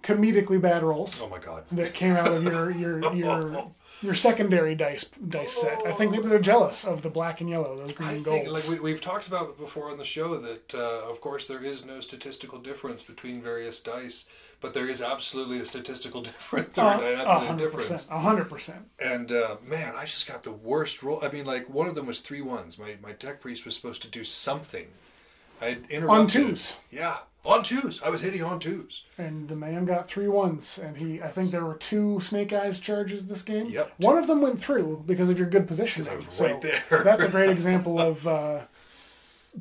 [0.00, 1.64] comedically bad rolls Oh my god.
[1.72, 5.78] that came out of your your your your secondary dice dice set.
[5.84, 8.48] I think maybe they're jealous of the black and yellow, those green I and think,
[8.48, 11.84] like we, we've talked about before on the show, that uh, of course there is
[11.84, 14.26] no statistical difference between various dice,
[14.60, 16.74] but there is absolutely a statistical difference.
[16.74, 17.88] There Uh, is a absolute hundred difference.
[17.88, 18.88] percent, a hundred percent.
[18.98, 21.20] And uh, man, I just got the worst roll.
[21.24, 22.78] I mean, like one of them was three ones.
[22.78, 24.86] My my tech priest was supposed to do something.
[25.60, 26.08] I interrupted.
[26.20, 26.76] On twos.
[26.90, 28.00] Yeah, on twos.
[28.02, 29.02] I was hitting on twos.
[29.18, 31.20] And the man got three ones, and he.
[31.20, 33.66] I think there were two Snake Eyes charges this game.
[33.70, 33.92] Yep.
[33.98, 36.08] One of them went through because of your good positioning.
[36.08, 36.82] I was So right there.
[37.02, 38.60] that's a great example of uh,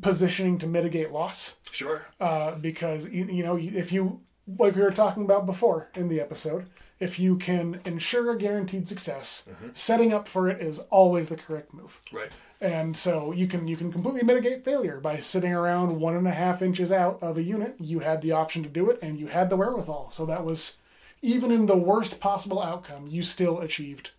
[0.01, 1.55] positioning to mitigate loss.
[1.71, 2.05] Sure.
[2.19, 4.21] uh, because you, you know if you
[4.57, 6.67] like we were talking about before in the episode
[6.99, 9.69] if you can ensure a guaranteed success mm-hmm.
[9.73, 11.99] setting up for it is always the correct move.
[12.11, 12.31] Right.
[12.59, 16.31] and so you can you can completely mitigate failure by sitting around one and a
[16.31, 17.75] half inches out of a unit.
[17.79, 20.11] You had the option to do it and you had the wherewithal.
[20.11, 20.77] So that was
[21.21, 24.11] even in the worst possible outcome you still achieved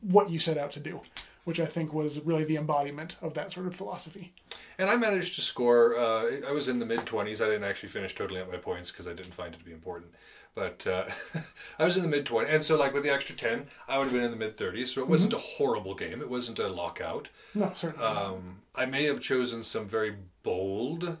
[0.00, 1.00] what you set out to do
[1.44, 4.32] which i think was really the embodiment of that sort of philosophy
[4.78, 5.96] And I managed to score.
[5.98, 7.40] Uh, I was in the mid twenties.
[7.40, 9.72] I didn't actually finish totaling up my points because I didn't find it to be
[9.72, 10.10] important.
[10.54, 11.04] But uh,
[11.78, 14.04] I was in the mid twenties, and so like with the extra ten, I would
[14.04, 14.92] have been in the mid thirties.
[14.92, 16.20] So it wasn't a horrible game.
[16.20, 17.28] It wasn't a lockout.
[17.54, 18.06] no certainly.
[18.06, 21.16] Um, I may have chosen some very bold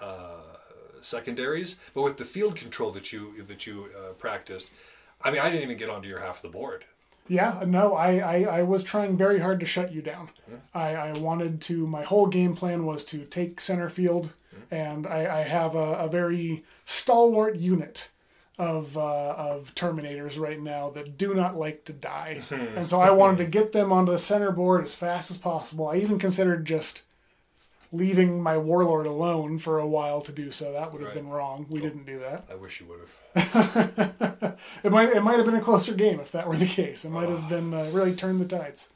[0.00, 0.56] uh,
[1.00, 4.70] secondaries, but with the field control that you that you uh, practiced,
[5.22, 6.84] I mean, I didn't even get onto your half of the board.
[7.28, 10.30] Yeah, no, I, I, I was trying very hard to shut you down.
[10.74, 14.30] I, I wanted to, my whole game plan was to take center field,
[14.70, 18.10] and I, I have a, a very stalwart unit
[18.58, 22.42] of, uh, of Terminators right now that do not like to die.
[22.50, 25.88] and so I wanted to get them onto the center board as fast as possible.
[25.88, 27.02] I even considered just
[27.92, 30.72] leaving my Warlord alone for a while to do so.
[30.72, 31.14] That would have Right.
[31.22, 31.66] been wrong.
[31.68, 32.46] We didn't do that.
[32.50, 33.00] I wish you would
[33.34, 34.58] have.
[34.84, 37.04] It might it might have been a closer game if that were the case.
[37.04, 38.88] It might have been uh, really turned the tides.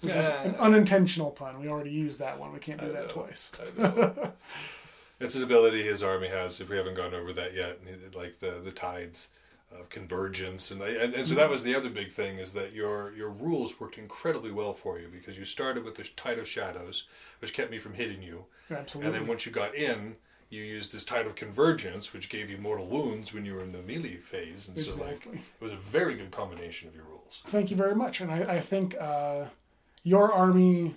[0.00, 0.42] Which is Yeah.
[0.42, 1.60] an unintentional pun.
[1.60, 2.52] We already used that one.
[2.52, 3.12] We can't do that know.
[3.12, 3.50] twice.
[3.80, 4.30] I
[5.20, 6.60] it's an ability his army has.
[6.60, 7.78] If we haven't gone over that yet,
[8.14, 9.28] like the the tides
[9.72, 13.12] of convergence, and, and and so that was the other big thing is that your
[13.14, 17.04] your rules worked incredibly well for you because you started with the tide of shadows,
[17.40, 19.06] which kept me from hitting you, Absolutely.
[19.06, 20.16] and then once you got in.
[20.48, 23.72] You used this tide of convergence, which gave you mortal wounds when you were in
[23.72, 27.42] the melee phase, and so like it was a very good combination of your rules.
[27.48, 28.20] Thank you very much.
[28.20, 29.46] And I, I think uh,
[30.04, 30.94] your army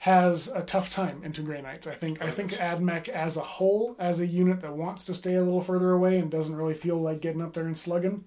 [0.00, 1.86] has a tough time into Grey Knights.
[1.86, 5.34] I think I think AdMech as a whole, as a unit that wants to stay
[5.34, 8.24] a little further away and doesn't really feel like getting up there and slugging,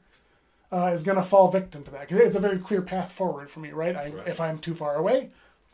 [0.72, 2.08] uh, is going to fall victim to that.
[2.10, 3.96] 'Cause it's a very clear path forward for me, right?
[3.96, 4.28] I, Right.
[4.28, 5.30] If I'm too far away,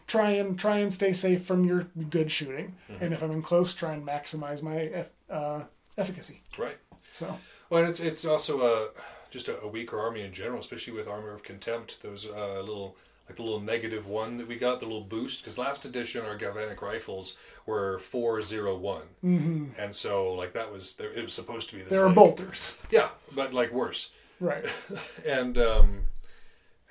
[0.07, 3.03] try and try and stay safe from your good shooting, Mm-hmm.
[3.03, 5.63] and if I'm in close, try and maximize my uh,
[5.97, 6.41] efficacy.
[6.57, 6.77] Right.
[7.13, 7.39] So
[7.69, 8.89] Well, and it's it's also a
[9.31, 12.01] just a, a weaker army in general, especially with Armor of Contempt.
[12.01, 15.41] Those uh, little like the little negative one that we got, the little boost.
[15.41, 19.65] Because last edition, our galvanic rifles were four zero one, mm-hmm.
[19.79, 22.15] and so like that was it was supposed to be the there are same.
[22.15, 24.09] bolters, Yeah, but like worse.
[24.39, 24.65] right?
[25.25, 26.05] And um,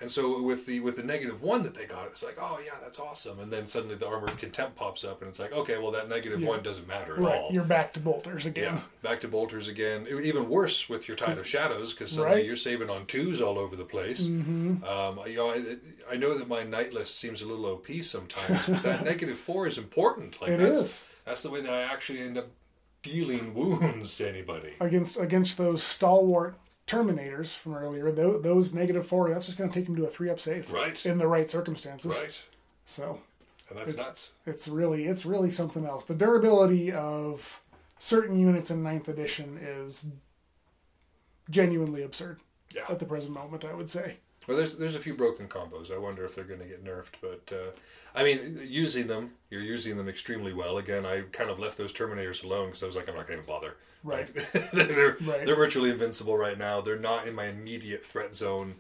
[0.02, 2.72] and so with the with the negative one that they got, it's like oh yeah,
[2.82, 3.38] that's awesome.
[3.40, 6.08] And then suddenly the Armor of Contempt pops up, and it's like okay, well that
[6.10, 6.48] negative Yeah.
[6.48, 7.50] one doesn't matter at Right, all.
[7.52, 8.74] you're back to bolters again.
[8.74, 10.06] Yeah, back to bolters again.
[10.10, 12.44] Even worse with your Tide of Shadows because suddenly Right.
[12.44, 14.22] you're saving on twos all over the place.
[14.24, 14.84] Mm-hmm.
[14.84, 15.76] Um, you know, I,
[16.10, 19.66] I know that my Knight list seems a little OP sometimes, but that negative four
[19.66, 20.40] is important.
[20.42, 21.06] Like It that's is.
[21.24, 22.48] that's the way that I actually end up
[23.02, 24.74] dealing wounds to anybody.
[24.80, 26.54] against against those stalwart
[26.92, 28.12] Terminators from earlier.
[28.12, 30.70] Those, those negative four, that's just going to take them to a three up save,
[30.70, 31.04] Right.
[31.06, 32.38] In the right circumstances, Right,
[32.84, 33.20] So
[33.70, 34.32] and that's nuts.
[34.44, 36.04] it's really it's really something else.
[36.04, 37.62] The durability of
[37.98, 40.06] certain units in ninth edition is
[41.48, 42.40] genuinely absurd
[42.74, 42.82] Yeah.
[42.88, 43.64] at the present moment.
[43.64, 44.16] I would say.
[44.48, 45.92] Well, there's there's a few broken combos.
[45.92, 47.70] I wonder if they're going to get nerfed, but uh,
[48.14, 50.78] I mean, using them, you're using them extremely well.
[50.78, 53.40] Again, I kind of left those Terminators alone because I was like, I'm not going
[53.40, 53.76] to bother.
[54.02, 54.28] Right.
[54.34, 55.46] Like, they're Right.
[55.46, 56.80] they're virtually invincible right now.
[56.80, 58.74] They're not in my immediate threat zone.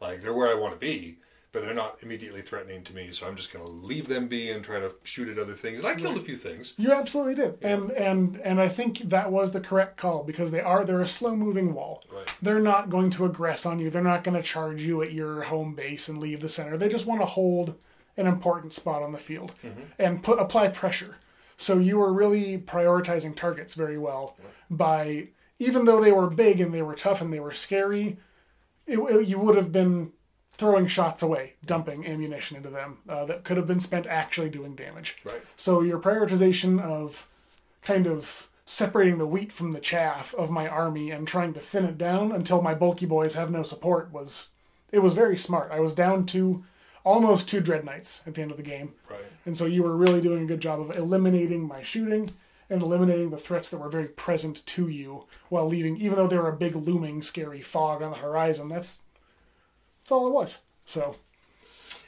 [0.00, 1.18] Like they're where I want to be,
[1.52, 3.10] but they're not immediately threatening to me.
[3.10, 5.80] So I'm just going to leave them be and try to shoot at other things.
[5.80, 6.74] And I killed a few things.
[6.76, 10.60] You absolutely did, and and and I think that was the correct call because they
[10.60, 12.04] are they're a slow moving wall.
[12.12, 12.30] Right.
[12.42, 13.90] They're not going to aggress on you.
[13.90, 16.76] They're not going to charge you at your home base and leave the center.
[16.76, 17.74] They just want to hold
[18.16, 19.82] an important spot on the field mm-hmm.
[19.98, 21.16] and put apply pressure.
[21.56, 24.36] So you were really prioritizing targets very well
[24.70, 25.28] by
[25.58, 28.18] even though they were big and they were tough and they were scary,
[28.86, 30.12] it, it- you would have been
[30.58, 34.74] throwing shots away, dumping ammunition into them uh, that could have been spent actually doing
[34.74, 35.16] damage.
[35.24, 35.40] Right.
[35.56, 37.26] So your prioritization of
[37.82, 41.84] kind of separating the wheat from the chaff of my army and trying to thin
[41.84, 44.50] it down until my bulky boys have no support was
[44.92, 45.70] it was very smart.
[45.72, 46.64] I was down to
[47.04, 49.20] almost two dread knights at the end of the game, Right.
[49.46, 52.30] and so you were really doing a good job of eliminating my shooting
[52.68, 56.42] and eliminating the threats that were very present to you, while leaving, even though there
[56.42, 58.68] were a big looming, scary fog on the horizon.
[58.68, 58.98] That's
[60.08, 60.60] that's all it was.
[60.86, 61.16] So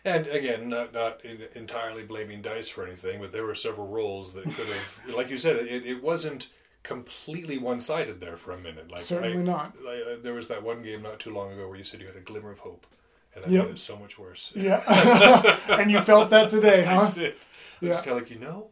[0.07, 1.23] And again, not not
[1.55, 5.37] entirely blaming dice for anything, but there were several rolls that could have, like you
[5.37, 6.49] said, it, it wasn't
[6.83, 8.91] completely one-sided there for a minute.
[8.91, 9.77] Like Certainly I- not.
[9.85, 12.07] Like, uh, there was that one game not too long ago where you said you
[12.07, 12.87] had a glimmer of hope,
[13.35, 13.65] and that Yep.
[13.67, 14.51] made it so much worse.
[14.57, 17.03] yeah, and you felt that today, huh?
[17.05, 17.37] That's it.
[17.83, 17.91] Yeah.
[17.91, 18.69] It's kind of like you know,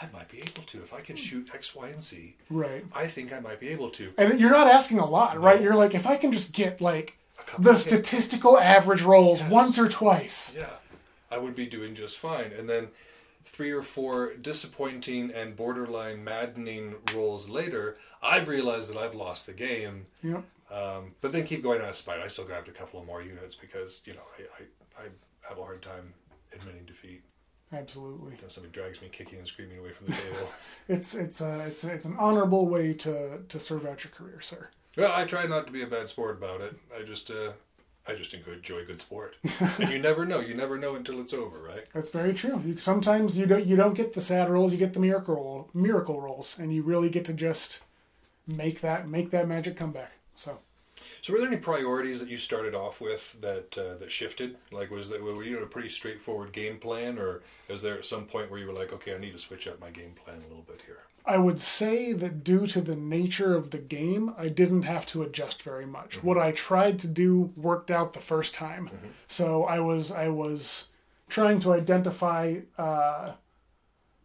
[0.00, 2.36] I might be able to if I can shoot X, Y, and Z.
[2.48, 2.86] Right.
[2.94, 4.14] I think I might be able to.
[4.16, 5.60] And you're not asking a lot, right?
[5.60, 7.18] You're like, if I can just get like
[7.58, 10.52] the statistical average rolls once or twice.
[10.56, 10.70] Yeah,
[11.30, 12.52] I would be doing just fine.
[12.52, 12.88] And then
[13.44, 19.52] three or four disappointing and borderline maddening rolls later, I've realized that I've lost the
[19.52, 20.06] game.
[20.22, 20.44] Yep.
[20.70, 22.20] Um, but then keep going out of spite.
[22.20, 25.08] I still grabbed a couple of more units because you know I, I, I
[25.48, 26.14] have a hard time
[26.54, 27.22] admitting defeat.
[27.72, 28.32] Absolutely.
[28.32, 30.52] Until somebody drags me kicking and screaming away from the table.
[30.88, 34.40] It's it's a it's a, it's an honorable way to to serve out your career,
[34.40, 34.68] sir.
[34.96, 36.76] Well, I try not to be a bad sport about it.
[36.96, 37.52] I just uh,
[38.06, 39.36] I just enjoy good sport.
[39.78, 40.40] and you never know.
[40.40, 41.84] You never know until it's over, right?
[41.94, 42.60] That's very true.
[42.64, 46.20] You, sometimes you don't you don't get the sad rolls, you get the miracle miracle
[46.20, 47.80] rolls, and you really get to just
[48.46, 50.12] make that make that magic comeback.
[50.34, 50.58] So
[51.22, 54.56] So, were there any priorities that you started off with that uh, that shifted?
[54.72, 58.04] Like, was that were you in a pretty straightforward game plan, or is there at
[58.04, 60.38] some point where you were like, okay, I need to switch up my game plan
[60.38, 60.98] a little bit here?
[61.24, 65.22] I would say that due to the nature of the game, I didn't have to
[65.22, 66.24] adjust very much.
[66.24, 68.90] What I tried to do worked out the first time.
[69.28, 70.88] So I was I was
[71.28, 73.34] trying to identify uh,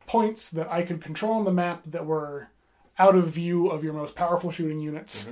[0.08, 2.50] points that I could control on the map that were
[2.98, 5.28] out of view of your most powerful shooting units,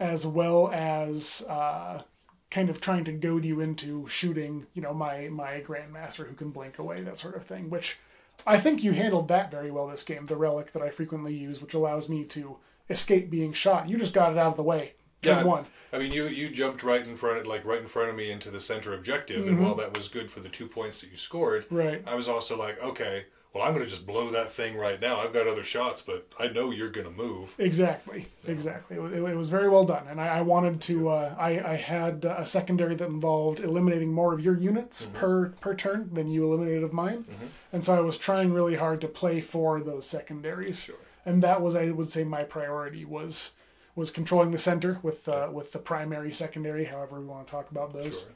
[0.00, 2.02] as well as uh,
[2.50, 6.50] kind of trying to goad you into shooting, you know, my my grandmaster who can
[6.50, 7.70] blink away, that sort of thing.
[7.70, 7.98] Which
[8.46, 10.26] I think you handled that very well this game.
[10.26, 12.56] The relic that I frequently use, which allows me to
[12.88, 13.88] escape being shot.
[13.88, 14.94] You just got it out of the way.
[15.22, 15.66] Turn one.
[15.92, 18.50] I mean, you you jumped right in front, like right in front of me into
[18.50, 21.66] the center objective, and while that was good for the two points that you scored,
[21.70, 22.02] Right.
[22.06, 25.18] I was also like, okay, well, I'm going to just blow that thing right now.
[25.18, 27.56] I've got other shots, but I know you're going to move.
[27.58, 28.96] Exactly, exactly.
[28.96, 31.08] It, was- it was very well done, and I, I wanted to.
[31.08, 35.74] Uh, I, I had a secondary that involved eliminating more of your units per per
[35.74, 37.24] turn than you eliminated of mine,
[37.72, 40.84] and so I was trying really hard to play for those secondaries.
[40.84, 40.96] Sure.
[41.26, 43.52] And that was, I would say, my priority was
[43.96, 47.70] was controlling the center with uh, with the primary, secondary, however we want to talk
[47.70, 48.30] about those, Sure.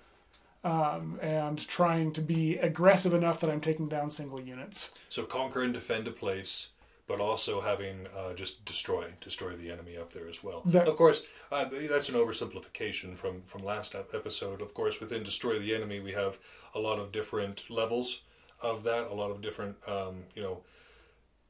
[0.64, 4.90] And trying to be aggressive enough that I'm taking down single units.
[5.08, 6.68] So conquer and defend a place,
[7.06, 10.62] but also having uh, just destroy destroy the enemy up there as well.
[10.64, 14.60] That- of course, uh, that's an oversimplification from from last episode.
[14.62, 16.38] Of course, within destroy the enemy, we have
[16.74, 18.22] a lot of different levels
[18.60, 20.62] of that, a lot of different um, you know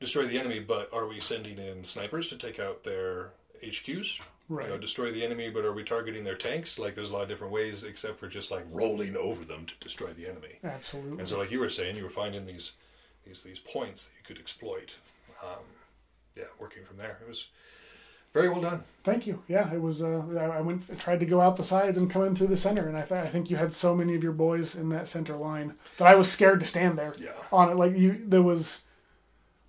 [0.01, 0.59] destroy the enemy.
[0.61, 3.31] But are we sending in snipers to take out their
[3.63, 4.21] HQs?
[4.49, 4.67] Right.
[4.67, 6.79] You know, destroy the enemy, but are we targeting their tanks?
[6.79, 9.75] Like, there's a lot of different ways, except for just like rolling over them to
[9.81, 10.59] destroy the enemy.
[10.63, 11.19] Absolutely.
[11.19, 12.73] And so, like you were saying, you were finding these
[13.25, 14.97] these these points that you could exploit.
[15.43, 15.65] Um,
[16.37, 17.47] yeah, working from there, it was
[18.35, 18.83] very well done.
[19.03, 19.43] Thank you.
[19.49, 20.03] Yeah, it was.
[20.03, 22.57] Uh, I went I tried to go out the sides and come in through the
[22.57, 25.09] center, and I, th- I think you had so many of your boys in that
[25.09, 27.33] center line that I was scared to stand there Yeah.
[27.51, 27.77] on it.
[27.77, 28.83] Like you, there was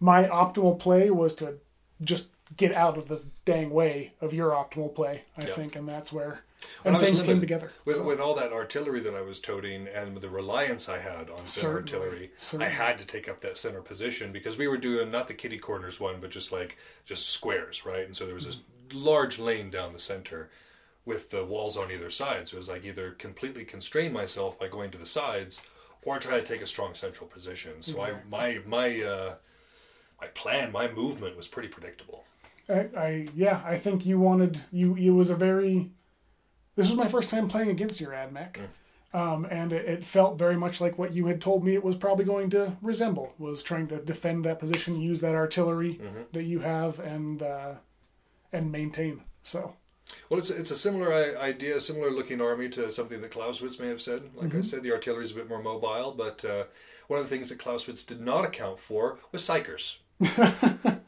[0.02, 1.60] my optimal play was to
[2.04, 5.24] just get out of the dang way of your optimal play.
[5.38, 5.54] I Yeah.
[5.56, 6.42] think, and that's where
[6.84, 7.72] and I was things came together.
[7.84, 11.30] with So, with all that artillery that I was toting and the reliance I had
[11.30, 12.32] on center artillery.
[12.38, 12.66] Certainly.
[12.66, 15.58] I had to take up that center position because we were doing not the kitty
[15.58, 18.06] corners one, but just like just squares, right?
[18.06, 18.58] And so there was this
[18.94, 20.50] large lane down the center
[21.06, 22.48] with the walls on either side.
[22.48, 25.62] So it was like either completely constrain myself by going to the sides,
[26.04, 27.82] or try to take a strong central position.
[27.82, 29.36] So I my my uh,
[30.22, 32.26] my plan, my movement was pretty predictable.
[32.70, 34.96] I, I yeah, I think you wanted you.
[34.96, 35.92] It was a very.
[36.76, 38.58] This was my first time playing against your AdMech.
[39.14, 41.96] Um, and it, it felt very much like what you had told me it was
[41.96, 46.02] probably going to resemble was trying to defend that position, use that artillery
[46.34, 47.76] that you have, and uh,
[48.52, 49.22] and maintain.
[49.42, 49.74] So
[50.30, 54.02] Well, it's it's a similar idea, similar looking army to something that Clausewitz may have
[54.02, 54.24] said.
[54.36, 54.58] Like Mm-hmm.
[54.58, 56.66] I said, the artillery is a bit more mobile, but uh,
[57.08, 59.96] one of the things that Clausewitz did not account for was psykers,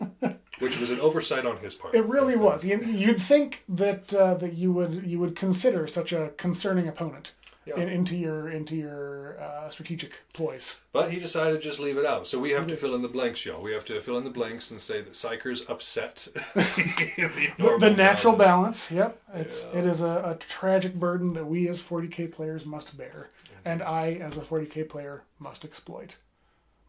[0.60, 1.94] which was an oversight on his part.
[1.96, 2.66] it really was.
[2.66, 7.34] You- You'd think that uh, that you would you would consider such a concerning opponent
[7.66, 7.76] Yeah.
[7.82, 10.76] in, into your into your uh, strategic ploys.
[10.94, 12.26] But he decided to just leave it out.
[12.28, 13.62] So we have to fill in the blanks, y'all.
[13.62, 17.92] We have to fill in the blanks and say that Psyker's upset the, normal the
[17.92, 18.90] natural balance.
[18.92, 23.28] Yep, it's it is a, a tragic burden that we as 40k players must bear,
[23.66, 26.16] and I as a 40k player must exploit.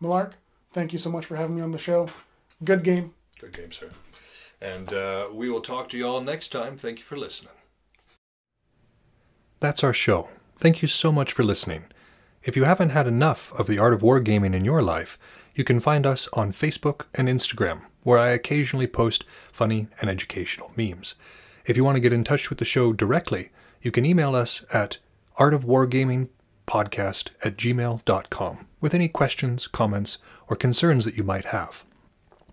[0.00, 0.32] Malark,
[0.72, 2.08] thank you so much for having me on the show.
[2.64, 3.14] Good game.
[3.38, 3.90] Good game, sir.
[4.60, 6.76] And uh, we will talk to y'all next time.
[6.76, 7.52] Thank you for listening.
[9.60, 10.28] That's our show.
[10.58, 11.84] Thank you so much for listening.
[12.42, 15.18] If you haven't had enough of the art of wargaming in your life,
[15.54, 20.72] you can find us on Facebook and Instagram, where I occasionally post funny and educational
[20.76, 21.14] memes.
[21.66, 23.50] If you want to get in touch with the show directly,
[23.82, 24.98] you can email us at
[25.38, 30.18] artofwargamingpodcast at gmail.com with any questions, comments,
[30.48, 31.84] or concerns that you might have.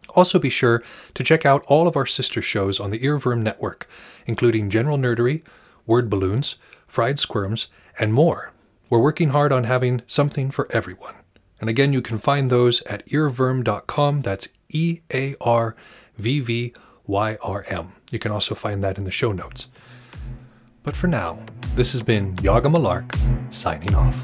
[0.09, 0.83] Also, be sure
[1.13, 3.87] to check out all of our sister shows on the Earworm Network,
[4.25, 5.43] including General Nerdery,
[5.85, 6.55] Word Balloons,
[6.87, 7.67] Fried Squirms,
[7.99, 8.53] and more.
[8.89, 11.15] We're working hard on having something for everyone.
[11.59, 14.21] And again, you can find those at earvvyrm.com.
[14.21, 15.75] That's E A R
[16.17, 16.73] V V
[17.07, 17.93] Y R M.
[18.11, 19.67] You can also find that in the show notes.
[20.83, 21.39] But for now,
[21.75, 23.13] this has been Yaga Malark
[23.51, 24.23] signing off.